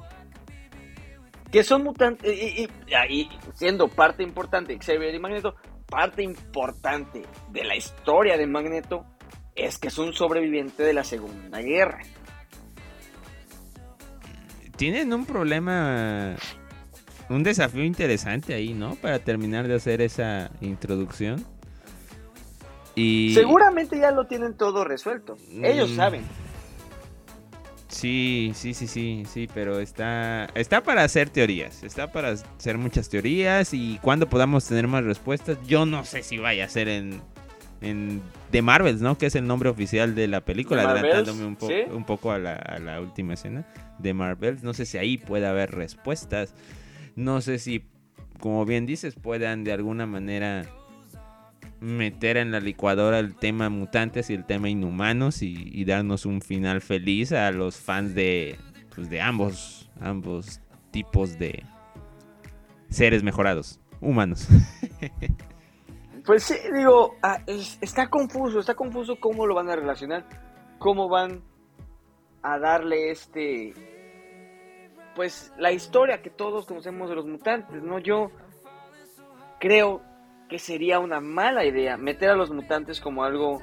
Que 1.52 1.62
son 1.62 1.84
mutantes, 1.84 2.32
y, 2.32 2.68
y, 3.08 3.30
siendo 3.54 3.88
parte 3.88 4.22
importante, 4.22 4.78
Xavier 4.78 5.14
y 5.14 5.18
Magneto, 5.18 5.54
parte 5.86 6.22
importante 6.22 7.22
de 7.50 7.64
la 7.64 7.76
historia 7.76 8.36
de 8.36 8.46
Magneto 8.46 9.04
es 9.54 9.78
que 9.78 9.88
es 9.88 9.98
un 9.98 10.14
sobreviviente 10.14 10.82
de 10.82 10.94
la 10.94 11.04
Segunda 11.04 11.60
Guerra 11.60 12.00
tienen 14.80 15.12
un 15.12 15.26
problema, 15.26 16.36
un 17.28 17.42
desafío 17.42 17.84
interesante 17.84 18.54
ahí, 18.54 18.72
¿no? 18.72 18.94
Para 18.94 19.18
terminar 19.18 19.68
de 19.68 19.74
hacer 19.74 20.00
esa 20.00 20.50
introducción. 20.62 21.44
Y... 22.94 23.34
Seguramente 23.34 23.98
ya 23.98 24.10
lo 24.10 24.26
tienen 24.26 24.54
todo 24.54 24.84
resuelto. 24.84 25.36
Ellos 25.62 25.90
mm. 25.90 25.96
saben. 25.96 26.22
Sí, 27.88 28.52
sí, 28.54 28.72
sí, 28.72 28.86
sí, 28.86 29.24
sí, 29.30 29.48
pero 29.52 29.80
está, 29.80 30.46
está 30.54 30.82
para 30.82 31.04
hacer 31.04 31.28
teorías, 31.28 31.82
está 31.82 32.10
para 32.10 32.30
hacer 32.30 32.78
muchas 32.78 33.10
teorías 33.10 33.74
y 33.74 33.98
cuando 34.00 34.30
podamos 34.30 34.64
tener 34.66 34.88
más 34.88 35.04
respuestas, 35.04 35.58
yo 35.66 35.84
no 35.84 36.06
sé 36.06 36.22
si 36.22 36.38
vaya 36.38 36.64
a 36.64 36.68
ser 36.70 36.88
en, 36.88 37.20
en 37.80 38.22
The 38.50 38.62
Marvels, 38.62 39.00
¿no? 39.00 39.16
Que 39.16 39.26
es 39.26 39.34
el 39.34 39.46
nombre 39.46 39.68
oficial 39.68 40.14
de 40.14 40.28
la 40.28 40.44
película, 40.44 40.82
adelantándome 40.82 41.44
un, 41.44 41.58
un 41.92 42.04
poco 42.04 42.32
a 42.32 42.38
la, 42.38 42.54
a 42.54 42.78
la 42.78 43.00
última 43.00 43.34
escena 43.34 43.66
de 43.98 44.14
Marvel. 44.14 44.58
No 44.62 44.74
sé 44.74 44.86
si 44.86 44.98
ahí 44.98 45.16
puede 45.16 45.46
haber 45.46 45.70
respuestas. 45.72 46.54
No 47.16 47.40
sé 47.40 47.58
si, 47.58 47.84
como 48.38 48.64
bien 48.64 48.86
dices, 48.86 49.14
puedan 49.14 49.64
de 49.64 49.72
alguna 49.72 50.06
manera 50.06 50.66
meter 51.80 52.36
en 52.36 52.52
la 52.52 52.60
licuadora 52.60 53.18
el 53.18 53.34
tema 53.34 53.70
mutantes 53.70 54.30
y 54.30 54.34
el 54.34 54.44
tema 54.44 54.68
inhumanos 54.68 55.42
y, 55.42 55.84
darnos 55.84 56.26
un 56.26 56.42
final 56.42 56.80
feliz 56.82 57.32
a 57.32 57.50
los 57.50 57.76
fans 57.76 58.14
de, 58.14 58.56
pues, 58.94 59.08
de 59.08 59.20
ambos, 59.20 59.90
ambos 60.00 60.60
tipos 60.90 61.38
de 61.38 61.64
seres 62.90 63.22
mejorados, 63.22 63.80
humanos. 64.00 64.46
Pues 66.24 66.44
sí, 66.44 66.54
digo, 66.74 67.14
ah, 67.22 67.38
está 67.46 68.08
confuso, 68.08 68.60
está 68.60 68.74
confuso 68.74 69.16
cómo 69.18 69.46
lo 69.46 69.54
van 69.54 69.70
a 69.70 69.76
relacionar, 69.76 70.24
cómo 70.78 71.08
van 71.08 71.42
a 72.42 72.58
darle 72.58 73.10
este 73.10 73.74
pues 75.14 75.52
la 75.58 75.72
historia 75.72 76.22
que 76.22 76.30
todos 76.30 76.66
conocemos 76.66 77.08
de 77.08 77.16
los 77.16 77.26
mutantes, 77.26 77.82
¿no? 77.82 77.98
Yo 77.98 78.30
creo 79.58 80.00
que 80.48 80.58
sería 80.58 80.98
una 80.98 81.20
mala 81.20 81.64
idea 81.64 81.96
meter 81.96 82.30
a 82.30 82.36
los 82.36 82.50
mutantes 82.50 83.00
como 83.00 83.24
algo 83.24 83.60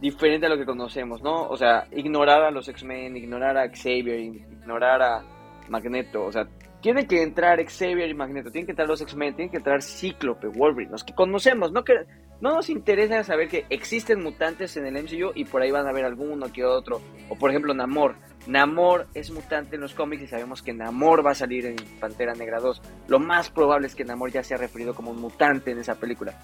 diferente 0.00 0.46
a 0.46 0.48
lo 0.48 0.58
que 0.58 0.66
conocemos, 0.66 1.22
¿no? 1.22 1.48
O 1.48 1.56
sea, 1.56 1.88
ignorar 1.92 2.42
a 2.42 2.50
los 2.50 2.68
X-Men, 2.68 3.16
ignorar 3.16 3.56
a 3.56 3.68
Xavier, 3.68 4.20
ignorar 4.20 5.02
a 5.02 5.24
Magneto, 5.68 6.24
o 6.24 6.32
sea, 6.32 6.46
tiene 6.84 7.06
que 7.06 7.22
entrar 7.22 7.64
Xavier 7.64 8.10
y 8.10 8.12
Magneto, 8.12 8.50
tienen 8.50 8.66
que 8.66 8.72
entrar 8.72 8.86
los 8.86 9.00
X-Men, 9.00 9.34
tienen 9.34 9.50
que 9.50 9.56
entrar 9.56 9.80
Cíclope, 9.80 10.48
Wolverine, 10.48 10.92
los 10.92 11.02
que 11.02 11.14
conocemos, 11.14 11.72
no 11.72 11.82
que 11.82 11.94
no 12.42 12.56
nos 12.56 12.68
interesa 12.68 13.24
saber 13.24 13.48
que 13.48 13.64
existen 13.70 14.22
mutantes 14.22 14.76
en 14.76 14.84
el 14.84 15.02
MCU 15.02 15.32
y 15.34 15.46
por 15.46 15.62
ahí 15.62 15.70
van 15.70 15.86
a 15.86 15.88
haber 15.88 16.04
alguno 16.04 16.52
que 16.52 16.62
otro, 16.62 17.00
o 17.30 17.36
por 17.36 17.48
ejemplo 17.48 17.72
Namor, 17.72 18.16
Namor 18.46 19.06
es 19.14 19.30
mutante 19.30 19.76
en 19.76 19.80
los 19.80 19.94
cómics 19.94 20.24
y 20.24 20.26
sabemos 20.26 20.60
que 20.60 20.74
Namor 20.74 21.24
va 21.24 21.30
a 21.30 21.34
salir 21.34 21.64
en 21.64 21.76
Pantera 21.98 22.34
Negra 22.34 22.60
2. 22.60 22.82
Lo 23.08 23.18
más 23.18 23.48
probable 23.48 23.86
es 23.86 23.94
que 23.94 24.04
Namor 24.04 24.30
ya 24.30 24.42
sea 24.42 24.58
referido 24.58 24.94
como 24.94 25.10
un 25.10 25.22
mutante 25.22 25.70
en 25.70 25.78
esa 25.78 25.94
película. 25.94 26.38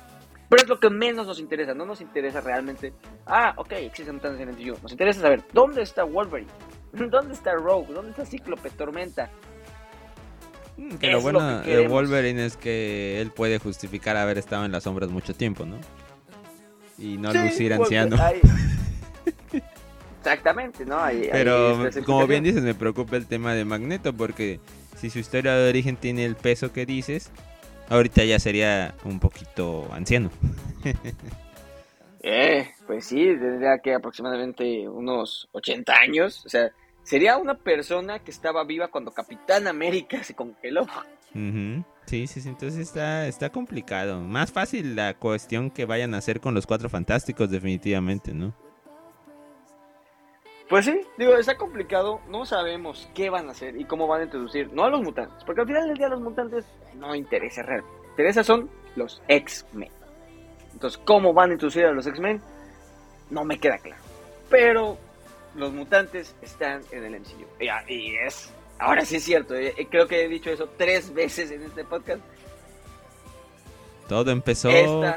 Pero 0.48 0.62
es 0.62 0.68
lo 0.70 0.80
que 0.80 0.88
menos 0.88 1.26
nos 1.26 1.38
interesa, 1.38 1.74
no 1.74 1.84
nos 1.84 2.00
interesa 2.00 2.40
realmente. 2.40 2.94
Ah, 3.26 3.52
ok, 3.58 3.72
existen 3.72 4.14
mutantes 4.14 4.40
en 4.40 4.48
el 4.48 4.54
MCU. 4.54 4.80
Nos 4.82 4.92
interesa 4.92 5.20
saber 5.20 5.44
dónde 5.52 5.82
está 5.82 6.04
Wolverine, 6.04 6.50
dónde 7.10 7.34
está 7.34 7.52
Rogue, 7.52 7.92
dónde 7.92 8.12
está 8.12 8.24
Cíclope, 8.24 8.70
Tormenta. 8.70 9.30
Mm, 10.80 10.94
que 10.94 11.08
lo 11.08 11.20
bueno 11.20 11.60
de 11.60 11.88
Wolverine 11.88 12.46
es 12.46 12.56
que 12.56 13.20
él 13.20 13.30
puede 13.30 13.58
justificar 13.58 14.16
haber 14.16 14.38
estado 14.38 14.64
en 14.64 14.72
las 14.72 14.84
sombras 14.84 15.10
mucho 15.10 15.34
tiempo, 15.34 15.66
¿no? 15.66 15.76
Y 16.96 17.18
no 17.18 17.34
lucir 17.34 17.74
anciano. 17.74 18.16
Exactamente, 20.18 20.86
¿no? 20.86 21.00
Pero 21.30 21.90
como 22.06 22.26
bien 22.26 22.44
dices, 22.44 22.62
me 22.62 22.74
preocupa 22.74 23.16
el 23.16 23.26
tema 23.26 23.52
de 23.52 23.66
Magneto 23.66 24.14
porque 24.14 24.58
si 24.96 25.10
su 25.10 25.18
historia 25.18 25.54
de 25.54 25.68
origen 25.68 25.96
tiene 25.96 26.24
el 26.24 26.34
peso 26.34 26.72
que 26.72 26.86
dices, 26.86 27.30
ahorita 27.90 28.24
ya 28.24 28.38
sería 28.38 28.94
un 29.04 29.20
poquito 29.20 29.86
anciano. 29.92 30.30
eh, 32.22 32.70
pues 32.86 33.04
sí, 33.04 33.26
tendría 33.38 33.78
que 33.80 33.92
aproximadamente 33.92 34.88
unos 34.88 35.46
80 35.52 35.92
años, 35.94 36.46
o 36.46 36.48
sea, 36.48 36.70
sería 37.02 37.36
una 37.36 37.54
persona 37.54 38.18
que 38.18 38.30
estaba 38.30 38.64
viva 38.64 38.88
cuando 38.88 39.12
Capitán 39.12 39.66
América 39.66 40.22
se 40.22 40.34
congeló. 40.34 40.86
Sí, 42.06 42.26
sí, 42.26 42.40
sí, 42.40 42.48
entonces 42.48 42.80
está, 42.80 43.26
está 43.26 43.50
complicado. 43.50 44.20
Más 44.20 44.52
fácil 44.52 44.96
la 44.96 45.14
cuestión 45.14 45.70
que 45.70 45.84
vayan 45.84 46.14
a 46.14 46.18
hacer 46.18 46.40
con 46.40 46.54
los 46.54 46.66
cuatro 46.66 46.88
fantásticos, 46.88 47.50
definitivamente, 47.50 48.34
¿no? 48.34 48.54
Pues 50.68 50.84
sí, 50.84 51.00
digo, 51.18 51.34
está 51.36 51.56
complicado, 51.56 52.20
no 52.28 52.46
sabemos 52.46 53.10
qué 53.12 53.28
van 53.28 53.48
a 53.48 53.50
hacer 53.50 53.76
y 53.76 53.84
cómo 53.86 54.06
van 54.06 54.20
a 54.20 54.24
introducir, 54.24 54.72
no 54.72 54.84
a 54.84 54.90
los 54.90 55.02
mutantes, 55.02 55.42
porque 55.44 55.62
al 55.62 55.66
final 55.66 55.88
del 55.88 55.98
día 55.98 56.08
los 56.08 56.20
mutantes 56.20 56.64
no 56.94 57.12
interesa 57.16 57.62
realmente, 57.62 58.08
interesa 58.10 58.44
son 58.44 58.70
los 58.94 59.20
X-Men. 59.26 59.90
Entonces, 60.72 61.00
cómo 61.04 61.32
van 61.32 61.50
a 61.50 61.52
introducir 61.54 61.86
a 61.86 61.92
los 61.92 62.06
X-Men, 62.06 62.40
no 63.30 63.44
me 63.44 63.58
queda 63.58 63.78
claro. 63.78 64.00
Pero 64.48 64.96
los 65.60 65.72
mutantes 65.72 66.34
están 66.42 66.82
en 66.90 67.04
el 67.04 67.20
MCU. 67.20 67.46
Y, 67.86 68.16
es, 68.16 68.50
ahora 68.78 69.04
sí 69.04 69.16
es 69.16 69.24
cierto, 69.24 69.54
eh, 69.54 69.74
eh, 69.76 69.86
creo 69.88 70.08
que 70.08 70.24
he 70.24 70.28
dicho 70.28 70.50
eso 70.50 70.68
tres 70.76 71.12
veces 71.12 71.50
en 71.50 71.62
este 71.62 71.84
podcast. 71.84 72.22
Todo 74.08 74.32
empezó 74.32 74.70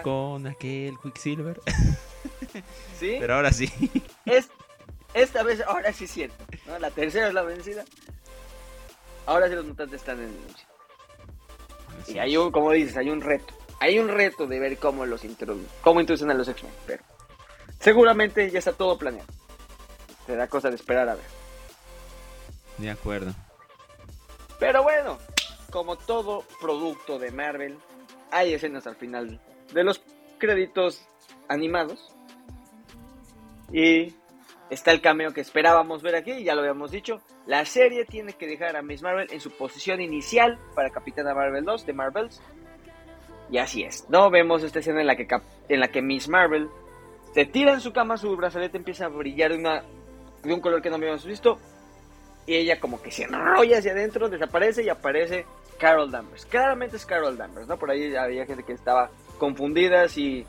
con 0.03 0.45
aquel 0.45 0.99
Quicksilver. 1.01 1.59
¿Sí? 2.99 3.15
Pero 3.19 3.35
ahora 3.35 3.51
sí. 3.51 3.71
Es, 4.25 4.49
esta 5.15 5.41
vez, 5.41 5.61
ahora 5.61 5.91
sí 5.93 6.05
siento. 6.05 6.35
¿no? 6.67 6.77
La 6.77 6.91
tercera 6.91 7.29
es 7.29 7.33
la 7.33 7.41
vencida. 7.41 7.85
Ahora 9.25 9.47
sí 9.47 9.55
los 9.55 9.65
mutantes 9.65 10.01
están 10.01 10.19
en 10.19 10.25
el 10.25 12.13
Y 12.13 12.19
hay 12.19 12.37
un, 12.37 12.51
como 12.51 12.71
dices, 12.71 12.97
hay 12.97 13.09
un 13.09 13.21
reto. 13.21 13.53
Hay 13.79 13.97
un 13.97 14.09
reto 14.09 14.45
de 14.45 14.59
ver 14.59 14.77
cómo 14.77 15.05
los 15.05 15.23
introducen, 15.23 15.67
cómo 15.81 16.01
introducen 16.01 16.29
a 16.29 16.33
los 16.33 16.47
X-Men. 16.49 16.73
Pero 16.85 17.03
seguramente 17.79 18.51
ya 18.51 18.59
está 18.59 18.73
todo 18.73 18.97
planeado. 18.97 19.27
Será 20.25 20.47
cosa 20.47 20.69
de 20.69 20.75
esperar 20.75 21.09
a 21.09 21.15
ver. 21.15 21.25
De 22.77 22.89
acuerdo. 22.89 23.33
Pero 24.59 24.83
bueno, 24.83 25.17
como 25.71 25.97
todo 25.97 26.43
producto 26.61 27.19
de 27.19 27.31
Marvel, 27.31 27.77
hay 28.31 28.53
escenas 28.53 28.87
al 28.87 28.95
final 28.95 29.39
de 29.73 29.83
los 29.83 30.01
créditos 30.37 31.05
animados. 31.47 32.13
Y 33.71 34.13
está 34.69 34.91
el 34.91 35.01
cameo 35.01 35.33
que 35.33 35.41
esperábamos 35.41 36.01
ver 36.01 36.15
aquí, 36.15 36.43
ya 36.43 36.55
lo 36.55 36.61
habíamos 36.61 36.91
dicho. 36.91 37.21
La 37.45 37.65
serie 37.65 38.05
tiene 38.05 38.33
que 38.33 38.47
dejar 38.47 38.75
a 38.75 38.81
Miss 38.81 39.01
Marvel 39.01 39.27
en 39.31 39.39
su 39.39 39.51
posición 39.51 40.01
inicial 40.01 40.57
para 40.75 40.89
Capitana 40.89 41.33
Marvel 41.33 41.65
2 41.65 41.85
de 41.85 41.93
Marvels. 41.93 42.41
Y 43.51 43.57
así 43.57 43.83
es. 43.83 44.09
No 44.09 44.29
vemos 44.29 44.63
esta 44.63 44.79
escena 44.79 45.01
en 45.01 45.07
la 45.07 45.15
que, 45.15 45.27
en 45.69 45.79
la 45.79 45.89
que 45.89 46.01
Miss 46.01 46.29
Marvel 46.29 46.69
se 47.33 47.45
tira 47.45 47.73
en 47.73 47.81
su 47.81 47.91
cama, 47.91 48.17
su 48.17 48.35
brazalete 48.35 48.77
empieza 48.77 49.05
a 49.05 49.09
brillar 49.09 49.51
de, 49.51 49.57
una, 49.57 49.83
de 50.43 50.53
un 50.53 50.59
color 50.59 50.81
que 50.81 50.89
no 50.89 50.95
habíamos 50.95 51.25
visto. 51.25 51.59
Y 52.45 52.55
ella 52.55 52.79
como 52.79 53.01
que 53.01 53.11
se 53.11 53.23
enrolla 53.23 53.77
hacia 53.77 53.93
adentro, 53.93 54.29
desaparece 54.29 54.83
y 54.83 54.89
aparece 54.89 55.45
Carol 55.79 56.11
Danvers. 56.11 56.45
Claramente 56.45 56.97
es 56.97 57.05
Carol 57.05 57.37
Danvers, 57.37 57.67
¿no? 57.67 57.77
Por 57.77 57.89
ahí 57.89 58.15
había 58.15 58.45
gente 58.45 58.63
que 58.63 58.73
estaba 58.73 59.09
confundida 59.37 60.09
si 60.09 60.45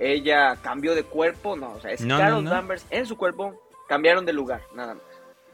ella 0.00 0.56
cambió 0.62 0.94
de 0.94 1.02
cuerpo, 1.02 1.56
no, 1.56 1.72
o 1.72 1.80
sea, 1.80 1.90
es 1.92 2.04
Carol 2.04 2.44
Danvers 2.44 2.86
en 2.90 3.06
su 3.06 3.16
cuerpo, 3.16 3.60
cambiaron 3.88 4.24
de 4.24 4.32
lugar, 4.32 4.62
nada 4.74 4.94
más. 4.94 5.02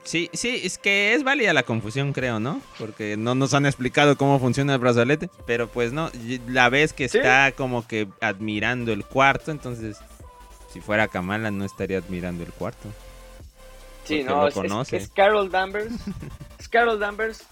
Sí, 0.04 0.28
sí, 0.34 0.60
es 0.62 0.76
que 0.76 1.14
es 1.14 1.24
válida 1.24 1.54
la 1.54 1.62
confusión, 1.62 2.12
creo, 2.12 2.38
¿no? 2.38 2.60
Porque 2.78 3.16
no 3.16 3.34
nos 3.34 3.54
han 3.54 3.64
explicado 3.64 4.18
cómo 4.18 4.38
funciona 4.38 4.74
el 4.74 4.78
brazalete, 4.78 5.30
pero 5.46 5.66
pues 5.66 5.94
no, 5.94 6.10
la 6.46 6.68
vez 6.68 6.92
que 6.92 7.06
está 7.06 7.52
como 7.52 7.86
que 7.88 8.06
admirando 8.20 8.92
el 8.92 9.04
cuarto, 9.04 9.50
entonces 9.50 9.98
si 10.70 10.82
fuera 10.82 11.08
Kamala 11.08 11.50
no 11.50 11.64
estaría 11.64 11.98
admirando 11.98 12.44
el 12.44 12.52
cuarto. 12.52 12.90
Sí, 14.04 14.22
no, 14.22 14.46
es, 14.46 15.08
Carol 15.08 15.50
Danvers, 15.50 15.92
es 16.58 16.68
Carol 16.68 16.98
Danvers 16.98 17.46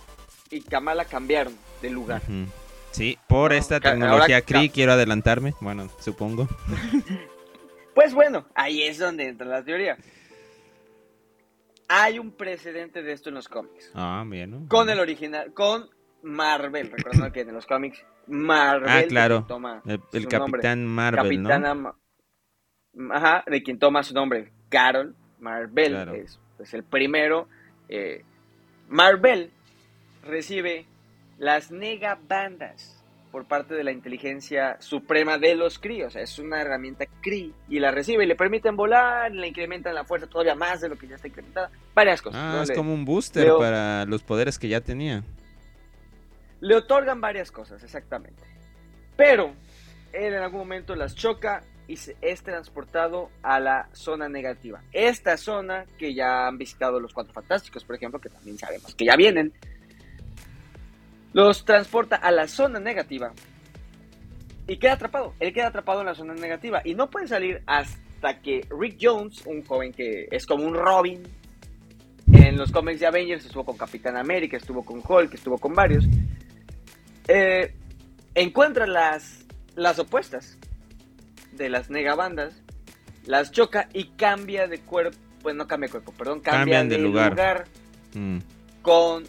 y 0.51 0.61
Kamala 0.61 1.07
cambiaron 1.07 1.57
de 1.81 1.91
lugar. 1.91 2.23
Sí, 2.91 3.19
por 3.27 3.55
esta 3.55 3.81
tecnología 3.81 4.43
CRI 4.43 4.69
quiero 4.69 4.93
adelantarme, 4.93 5.55
bueno, 5.61 5.89
supongo. 5.99 6.47
pues 7.95 8.13
bueno, 8.13 8.47
ahí 8.55 8.83
es 8.83 8.99
donde 8.99 9.29
entra 9.29 9.47
la 9.47 9.65
teoría. 9.65 9.97
Hay 11.89 12.19
un 12.19 12.33
precedente 12.33 13.03
de 13.03 13.13
esto 13.13 13.31
en 13.31 13.35
los 13.37 13.49
cómics. 13.49 13.91
Ah, 13.95 14.25
bien. 14.27 14.67
Con 14.69 14.89
el 14.91 15.01
original, 15.01 15.53
con 15.53 15.91
Marvel. 16.23 16.91
Recuerdo 16.91 17.33
que 17.33 17.41
en 17.41 17.53
los 17.53 17.67
cómics 17.67 18.05
Marvel 18.27 18.89
ah, 18.89 19.03
claro. 19.09 19.45
toma 19.49 19.83
el, 19.87 20.29
Capitán 20.29 20.87
Marvel, 20.87 21.43
¿no? 21.43 21.97
Ajá, 23.11 23.43
de 23.47 23.63
quien 23.63 23.79
toma 23.79 24.03
su 24.03 24.13
nombre, 24.15 24.53
Carol 24.69 25.17
Marvel. 25.39 25.95
Es 26.15 26.39
pues, 26.63 26.75
el 26.75 26.85
primero. 26.85 27.49
Eh, 27.89 28.23
Marvel 28.89 29.51
recibe 30.23 30.87
las 31.37 31.73
negabandas 31.73 33.03
por 33.33 33.47
parte 33.47 33.75
de 33.75 33.83
la 33.83 33.91
inteligencia 33.91 34.77
suprema 34.81 35.39
de 35.39 35.57
los 35.57 35.81
Kree. 35.81 36.05
O 36.05 36.11
sea, 36.11 36.23
es 36.23 36.39
una 36.39 36.61
herramienta 36.61 37.07
Kree 37.21 37.51
y 37.69 37.81
la 37.81 37.91
recibe 37.91 38.23
y 38.23 38.29
le 38.29 38.37
permiten 38.37 38.77
volar, 38.77 39.33
le 39.33 39.49
incrementan 39.49 39.93
la 39.93 40.05
fuerza 40.05 40.29
todavía 40.29 40.55
más 40.55 40.81
de 40.81 40.89
lo 40.89 40.97
que 40.97 41.09
ya 41.09 41.17
está 41.17 41.27
incrementada. 41.27 41.69
Varias 41.97 42.23
cosas. 42.23 42.41
Ah, 42.41 42.61
es 42.63 42.71
como 42.71 42.95
un 42.95 43.05
booster 43.05 43.53
para 43.59 44.05
los 44.05 44.23
poderes 44.23 44.57
que 44.57 44.69
ya 44.69 44.81
tenía. 44.81 45.25
Le 46.61 46.77
otorgan 46.77 47.21
varias 47.21 47.51
cosas, 47.51 47.83
exactamente. 47.83 48.41
Pero 49.17 49.53
él 50.13 50.33
en 50.33 50.43
algún 50.43 50.61
momento 50.61 50.95
las 50.95 51.17
choca 51.17 51.65
y 51.89 51.99
es 52.21 52.43
transportado 52.43 53.31
a 53.43 53.61
la 53.61 53.89
zona 53.93 54.29
negativa. 54.29 54.83
Esta 54.93 55.37
zona 55.37 55.85
que 55.99 56.15
ya 56.15 56.47
han 56.47 56.59
visitado 56.59 57.01
los 57.01 57.13
Cuatro 57.13 57.33
Fantásticos, 57.33 57.85
por 57.85 57.97
ejemplo, 57.97 58.21
que 58.21 58.29
también 58.29 58.59
sabemos 58.59 58.95
que 58.95 59.05
ya 59.05 59.17
vienen 59.17 59.53
los 61.33 61.65
transporta 61.65 62.17
a 62.17 62.31
la 62.31 62.47
zona 62.47 62.79
negativa 62.79 63.33
y 64.67 64.77
queda 64.77 64.93
atrapado. 64.93 65.35
Él 65.41 65.53
queda 65.53 65.69
atrapado 65.69 66.01
en 66.01 66.07
la 66.07 66.15
zona 66.15 66.35
negativa 66.35 66.83
y 66.85 66.95
no 66.95 67.11
puede 67.11 67.27
salir 67.27 67.63
hasta 67.67 68.41
que 68.41 68.67
Rick 68.79 68.99
Jones, 69.01 69.45
un 69.47 69.65
joven 69.65 69.93
que 69.93 70.29
es 70.31 70.47
como 70.47 70.65
un 70.65 70.75
Robin, 70.75 71.23
en 72.33 72.57
los 72.57 72.71
cómics 72.71 73.01
de 73.01 73.07
Avengers 73.07 73.45
estuvo 73.45 73.65
con 73.65 73.77
Capitán 73.77 74.17
América, 74.17 74.57
estuvo 74.57 74.85
con 74.85 75.03
Hulk, 75.07 75.35
estuvo 75.35 75.59
con 75.59 75.75
varios, 75.75 76.07
eh, 77.29 77.75
encuentra 78.35 78.87
las, 78.87 79.45
las 79.75 79.99
opuestas 79.99 80.59
de 81.53 81.69
las 81.69 81.91
negabandas, 81.91 82.55
las 83.25 83.51
choca 83.53 83.89
y 83.93 84.05
cambia 84.17 84.67
de 84.67 84.81
cuerpo, 84.81 85.17
pues 85.43 85.55
no 85.55 85.67
cambia 85.67 85.89
de 85.89 85.93
cuerpo, 85.93 86.13
perdón, 86.13 86.41
cambia 86.41 86.85
de, 86.85 86.99
lugar, 86.99 87.67
mm. 88.15 88.39
con 88.83 89.25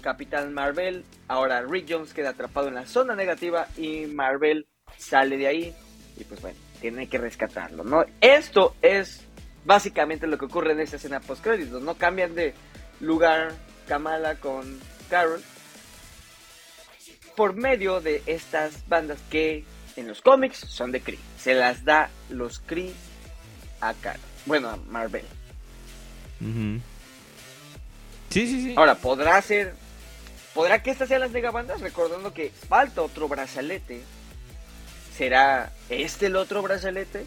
Capitán 0.00 0.52
Marvel. 0.52 1.04
Ahora 1.28 1.62
Rick 1.62 1.86
Jones 1.88 2.12
queda 2.12 2.30
atrapado 2.30 2.68
en 2.68 2.74
la 2.74 2.86
zona 2.86 3.14
negativa 3.14 3.68
y 3.76 4.06
Marvel 4.06 4.66
sale 4.96 5.36
de 5.36 5.46
ahí 5.46 5.74
y 6.16 6.24
pues 6.24 6.40
bueno, 6.40 6.58
tiene 6.80 7.08
que 7.08 7.18
rescatarlo, 7.18 7.84
¿no? 7.84 8.04
Esto 8.20 8.74
es 8.82 9.26
básicamente 9.64 10.26
lo 10.26 10.38
que 10.38 10.46
ocurre 10.46 10.72
en 10.72 10.80
esta 10.80 10.96
escena 10.96 11.20
post 11.20 11.42
créditos, 11.42 11.82
no 11.82 11.94
cambian 11.94 12.34
de 12.34 12.54
lugar 13.00 13.52
Kamala 13.86 14.36
con 14.36 14.78
Carol 15.08 15.42
por 17.36 17.54
medio 17.54 18.00
de 18.00 18.22
estas 18.26 18.86
bandas 18.88 19.18
que 19.30 19.64
en 19.96 20.08
los 20.08 20.20
cómics 20.22 20.58
son 20.58 20.92
de 20.92 21.00
Kree. 21.00 21.18
Se 21.38 21.54
las 21.54 21.84
da 21.84 22.10
los 22.30 22.60
Kree 22.60 22.92
a 23.80 23.94
Carol, 23.94 24.20
bueno, 24.46 24.68
a 24.68 24.76
Marvel. 24.76 25.24
Sí, 28.30 28.46
sí, 28.46 28.62
sí. 28.62 28.74
Ahora, 28.76 28.96
podrá 28.96 29.40
ser 29.42 29.74
¿Podrá 30.54 30.82
que 30.82 30.90
estas 30.90 31.08
sean 31.08 31.22
las 31.22 31.30
megabandas? 31.30 31.80
Recordando 31.80 32.34
que 32.34 32.50
falta 32.50 33.02
otro 33.02 33.26
brazalete. 33.28 34.02
¿Será 35.16 35.72
este 35.88 36.26
el 36.26 36.36
otro 36.36 36.62
brazalete? 36.62 37.24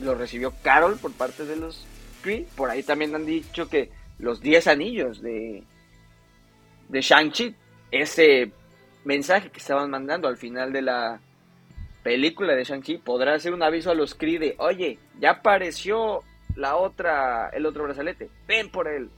Lo 0.00 0.14
recibió 0.14 0.52
Carol 0.62 0.98
por 0.98 1.12
parte 1.12 1.44
de 1.44 1.56
los 1.56 1.86
Kree. 2.22 2.46
Por 2.56 2.70
ahí 2.70 2.82
también 2.82 3.14
han 3.14 3.24
dicho 3.24 3.68
que 3.68 3.90
los 4.18 4.40
10 4.40 4.66
anillos 4.66 5.22
de, 5.22 5.62
de 6.88 7.00
Shang-Chi, 7.00 7.54
ese 7.92 8.50
mensaje 9.04 9.50
que 9.50 9.58
estaban 9.58 9.90
mandando 9.90 10.26
al 10.26 10.36
final 10.36 10.72
de 10.72 10.82
la 10.82 11.20
película 12.04 12.54
de 12.54 12.62
Shang-Chi, 12.62 12.98
podrá 12.98 13.36
ser 13.40 13.52
un 13.52 13.64
aviso 13.64 13.90
a 13.90 13.94
los 13.94 14.14
Kree 14.14 14.38
de, 14.38 14.54
oye, 14.58 15.00
ya 15.18 15.30
apareció 15.30 16.22
la 16.54 16.76
otra, 16.76 17.48
el 17.48 17.66
otro 17.66 17.82
brazalete, 17.82 18.30
ven 18.46 18.70
por 18.70 18.86
él. 18.86 19.10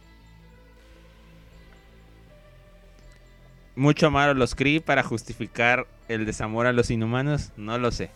mucho 3.77 4.07
amar 4.07 4.31
a 4.31 4.35
los 4.35 4.55
Kree 4.55 4.81
para 4.81 5.03
justificar 5.03 5.87
el 6.09 6.27
desamor 6.27 6.66
a 6.66 6.72
los 6.72 6.90
inhumanos, 6.90 7.53
no 7.57 7.79
lo 7.79 7.92
sé. 7.92 8.11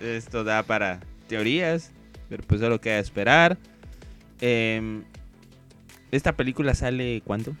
Esto 0.00 0.42
da 0.42 0.62
para 0.64 1.00
teorías, 1.28 1.92
pero 2.28 2.42
pues 2.44 2.60
lo 2.62 2.80
queda 2.80 2.98
esperar. 2.98 3.58
Em, 4.40 5.04
¿Esta 6.10 6.32
película 6.32 6.74
sale 6.74 7.22
cuándo? 7.24 7.54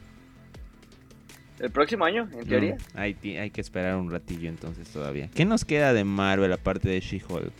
El 1.60 1.70
próximo 1.70 2.04
año, 2.04 2.28
en 2.32 2.48
teoría. 2.48 2.76
hay, 2.94 3.16
hay, 3.38 3.50
que 3.50 3.60
esperar 3.60 3.96
un 3.96 4.10
ratillo 4.10 4.48
entonces 4.48 4.88
todavía. 4.88 5.30
¿Qué 5.32 5.44
nos 5.44 5.64
queda 5.64 5.92
de 5.92 6.02
Marvel 6.04 6.52
aparte 6.52 6.88
de 6.88 7.00
She-Hulk? 7.00 7.52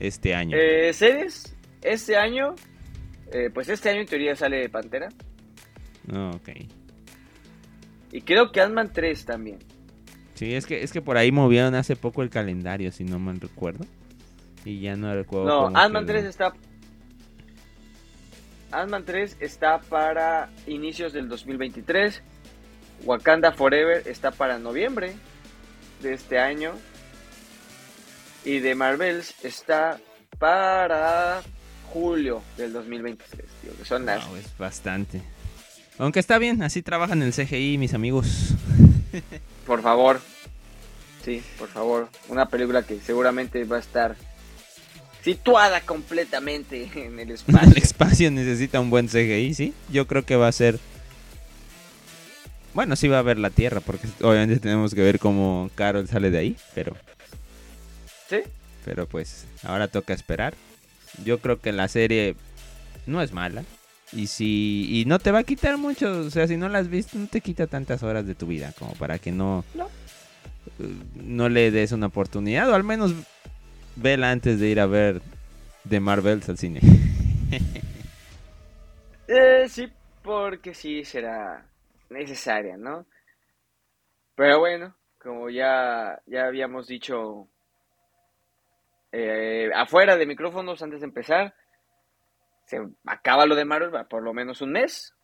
Este 0.00 0.34
año. 0.34 0.56
Eh, 0.58 0.92
¿Series? 0.94 1.54
Este 1.82 2.16
año, 2.16 2.54
eh, 3.32 3.50
pues 3.52 3.68
este 3.68 3.90
año 3.90 4.00
en 4.00 4.06
teoría 4.06 4.34
sale 4.34 4.68
Pantera. 4.68 5.08
ok. 6.10 6.48
Y 8.12 8.20
creo 8.22 8.50
que 8.50 8.60
Ant-Man 8.60 8.90
3 8.92 9.24
también. 9.24 9.58
Sí, 10.34 10.54
es 10.54 10.66
que, 10.66 10.82
es 10.82 10.92
que 10.92 11.02
por 11.02 11.16
ahí 11.16 11.32
movieron 11.32 11.74
hace 11.74 11.96
poco 11.96 12.22
el 12.22 12.30
calendario, 12.30 12.92
si 12.92 13.04
no 13.04 13.18
mal 13.18 13.40
recuerdo. 13.40 13.84
Y 14.64 14.80
ya 14.80 14.96
no 14.96 15.14
recuerdo. 15.14 15.70
No, 15.70 15.78
Ant-Man 15.78 16.06
3 16.06 16.24
está. 16.24 16.52
Ant-Man 18.72 19.04
3 19.04 19.36
está 19.40 19.78
para 19.80 20.50
inicios 20.66 21.12
del 21.12 21.28
2023. 21.28 22.22
Wakanda 23.04 23.52
Forever 23.52 24.06
está 24.06 24.30
para 24.30 24.58
noviembre 24.58 25.14
de 26.00 26.14
este 26.14 26.38
año. 26.38 26.72
Y 28.44 28.58
de 28.58 28.74
Marvels 28.74 29.34
está 29.44 30.00
para 30.38 31.42
julio 31.92 32.42
del 32.56 32.72
2023. 32.72 33.46
Tío, 33.60 33.76
que 33.76 33.84
son 33.84 34.06
las... 34.06 34.26
es 34.34 34.56
bastante. 34.58 35.22
Aunque 35.98 36.18
está 36.18 36.38
bien, 36.38 36.62
así 36.62 36.82
trabajan 36.82 37.22
el 37.22 37.32
CGI, 37.32 37.78
mis 37.78 37.94
amigos. 37.94 38.54
Por 39.66 39.82
favor. 39.82 40.20
Sí, 41.24 41.42
por 41.58 41.68
favor. 41.68 42.08
Una 42.28 42.46
película 42.46 42.82
que 42.82 42.98
seguramente 42.98 43.62
va 43.64 43.76
a 43.76 43.80
estar 43.80 44.16
situada 45.22 45.80
completamente 45.80 46.90
en 46.94 47.18
el 47.18 47.30
espacio. 47.32 47.70
el 47.70 47.76
espacio 47.76 48.30
necesita 48.30 48.80
un 48.80 48.90
buen 48.90 49.08
CGI, 49.08 49.54
sí. 49.54 49.74
Yo 49.90 50.06
creo 50.06 50.24
que 50.24 50.36
va 50.36 50.48
a 50.48 50.52
ser. 50.52 50.78
Bueno, 52.74 52.96
sí 52.96 53.08
va 53.08 53.18
a 53.18 53.22
ver 53.22 53.38
la 53.38 53.50
Tierra, 53.50 53.80
porque 53.80 54.08
obviamente 54.22 54.58
tenemos 54.58 54.94
que 54.94 55.02
ver 55.02 55.18
cómo 55.18 55.70
Carol 55.74 56.08
sale 56.08 56.30
de 56.30 56.38
ahí, 56.38 56.56
pero. 56.74 56.96
Sí. 58.28 58.38
Pero 58.84 59.06
pues, 59.06 59.46
ahora 59.62 59.88
toca 59.88 60.14
esperar. 60.14 60.54
Yo 61.24 61.38
creo 61.38 61.60
que 61.60 61.72
la 61.72 61.88
serie 61.88 62.34
no 63.06 63.20
es 63.20 63.32
mala. 63.32 63.64
Y 64.12 64.26
si 64.26 64.88
y 64.90 65.04
no 65.06 65.18
te 65.18 65.30
va 65.30 65.40
a 65.40 65.44
quitar 65.44 65.78
mucho, 65.78 66.20
o 66.20 66.30
sea, 66.30 66.46
si 66.46 66.56
no 66.56 66.68
la 66.68 66.78
has 66.78 66.88
visto, 66.88 67.18
no 67.18 67.26
te 67.28 67.40
quita 67.40 67.66
tantas 67.66 68.02
horas 68.02 68.26
de 68.26 68.34
tu 68.34 68.46
vida 68.46 68.74
como 68.78 68.92
para 68.94 69.18
que 69.18 69.32
no 69.32 69.64
no, 71.16 71.48
le 71.48 71.70
des 71.70 71.92
una 71.92 72.06
oportunidad 72.06 72.68
o 72.70 72.74
al 72.74 72.84
menos 72.84 73.12
vela 73.96 74.30
antes 74.30 74.60
de 74.60 74.68
ir 74.68 74.80
a 74.80 74.86
ver 74.86 75.22
de 75.84 76.00
Marvels 76.00 76.48
al 76.48 76.58
cine. 76.58 76.80
eh, 79.28 79.66
sí, 79.68 79.90
porque 80.22 80.74
sí 80.74 81.04
será 81.04 81.64
necesaria, 82.10 82.76
¿no? 82.76 83.06
Pero 84.34 84.60
bueno, 84.60 84.94
como 85.18 85.50
ya 85.50 86.20
ya 86.26 86.46
habíamos 86.46 86.86
dicho 86.86 87.48
eh, 89.12 89.70
afuera 89.74 90.16
de 90.16 90.26
micrófonos 90.26 90.82
antes 90.82 91.00
de 91.00 91.06
empezar, 91.06 91.54
se 92.64 92.80
acaba 93.06 93.46
lo 93.46 93.54
de 93.54 93.64
Marvel 93.64 94.06
por 94.06 94.22
lo 94.22 94.32
menos 94.32 94.62
un 94.62 94.72
mes. 94.72 95.14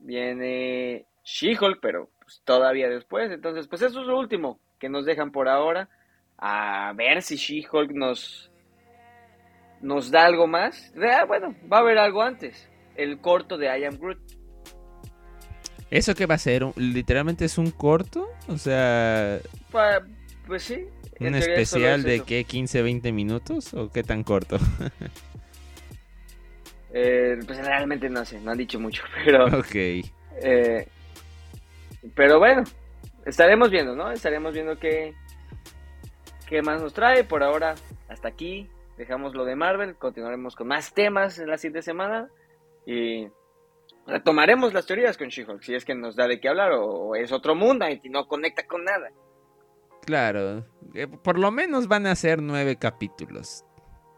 Viene 0.00 1.06
She-Hulk, 1.24 1.78
pero 1.80 2.10
pues, 2.20 2.42
todavía 2.44 2.88
después. 2.88 3.30
Entonces, 3.30 3.68
pues 3.68 3.82
eso 3.82 4.00
es 4.00 4.06
lo 4.06 4.18
último 4.18 4.60
que 4.78 4.88
nos 4.88 5.04
dejan 5.04 5.30
por 5.30 5.48
ahora. 5.48 5.88
A 6.38 6.92
ver 6.94 7.22
si 7.22 7.36
She-Hulk 7.36 7.90
nos, 7.92 8.50
nos 9.80 10.10
da 10.10 10.24
algo 10.24 10.46
más. 10.46 10.92
Ah, 10.96 11.24
bueno, 11.26 11.54
va 11.70 11.78
a 11.78 11.80
haber 11.80 11.98
algo 11.98 12.22
antes. 12.22 12.70
El 12.94 13.20
corto 13.20 13.58
de 13.58 13.66
I 13.66 13.84
Am 13.84 13.98
Groot. 13.98 14.18
¿Eso 15.90 16.14
qué 16.14 16.26
va 16.26 16.34
a 16.34 16.38
ser? 16.38 16.64
¿Literalmente 16.76 17.44
es 17.44 17.58
un 17.58 17.70
corto? 17.70 18.28
O 18.46 18.58
sea... 18.58 19.38
pues 20.46 20.62
sí. 20.62 20.86
¿Un 21.20 21.34
especial 21.34 22.04
de 22.04 22.20
qué? 22.20 22.46
¿15, 22.46 22.82
20 22.82 23.12
minutos? 23.12 23.74
¿O 23.74 23.90
qué 23.90 24.02
tan 24.02 24.22
corto? 24.22 24.58
Eh, 26.90 27.36
pues 27.46 27.58
realmente 27.58 28.08
no 28.08 28.24
sé, 28.24 28.40
no 28.40 28.50
han 28.50 28.56
dicho 28.56 28.80
mucho, 28.80 29.02
pero... 29.24 29.44
Ok. 29.44 29.74
Eh, 29.74 30.88
pero 32.14 32.38
bueno, 32.38 32.64
estaremos 33.26 33.70
viendo, 33.70 33.94
¿no? 33.94 34.10
Estaremos 34.10 34.54
viendo 34.54 34.78
qué, 34.78 35.14
qué 36.48 36.62
más 36.62 36.82
nos 36.82 36.92
trae. 36.92 37.24
Por 37.24 37.42
ahora, 37.42 37.74
hasta 38.08 38.28
aquí. 38.28 38.68
Dejamos 38.96 39.34
lo 39.34 39.44
de 39.44 39.54
Marvel. 39.54 39.96
Continuaremos 39.96 40.56
con 40.56 40.68
más 40.68 40.92
temas 40.92 41.38
en 41.38 41.48
la 41.48 41.58
siguiente 41.58 41.82
semana. 41.82 42.28
Y 42.86 43.28
retomaremos 44.06 44.72
las 44.72 44.86
teorías 44.86 45.16
con 45.16 45.28
She-Hulk. 45.28 45.62
Si 45.62 45.74
es 45.74 45.84
que 45.84 45.94
nos 45.94 46.16
da 46.16 46.26
de 46.26 46.40
qué 46.40 46.48
hablar 46.48 46.72
o, 46.72 47.14
es 47.14 47.30
otro 47.30 47.54
mundo 47.54 47.86
y 47.88 48.08
no 48.08 48.26
conecta 48.26 48.66
con 48.66 48.84
nada. 48.84 49.10
Claro. 50.04 50.64
Eh, 50.94 51.06
por 51.06 51.38
lo 51.38 51.50
menos 51.50 51.86
van 51.86 52.06
a 52.06 52.14
ser 52.16 52.42
nueve 52.42 52.76
capítulos. 52.76 53.64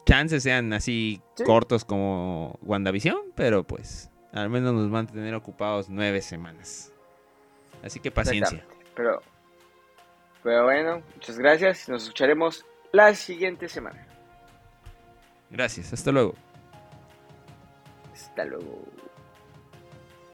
Chances 0.07 0.43
sean 0.43 0.73
así 0.73 1.21
cortos 1.45 1.85
como 1.85 2.59
WandaVision, 2.63 3.33
pero 3.35 3.65
pues 3.65 4.11
al 4.33 4.49
menos 4.49 4.73
nos 4.73 4.91
van 4.91 5.07
a 5.07 5.13
tener 5.13 5.35
ocupados 5.35 5.91
nueve 5.91 6.23
semanas. 6.23 6.93
Así 7.83 8.01
que 8.01 8.11
paciencia. 8.11 8.65
Pero 8.95 9.21
pero 10.43 10.65
bueno, 10.65 11.03
muchas 11.15 11.39
gracias. 11.39 11.89
Nos 11.89 12.05
escucharemos 12.05 12.65
la 12.93 13.15
siguiente 13.15 13.69
semana. 13.69 14.07
Gracias, 15.51 15.93
hasta 15.93 16.13
luego. 16.13 16.35
Hasta 18.13 18.45
luego. 18.45 18.85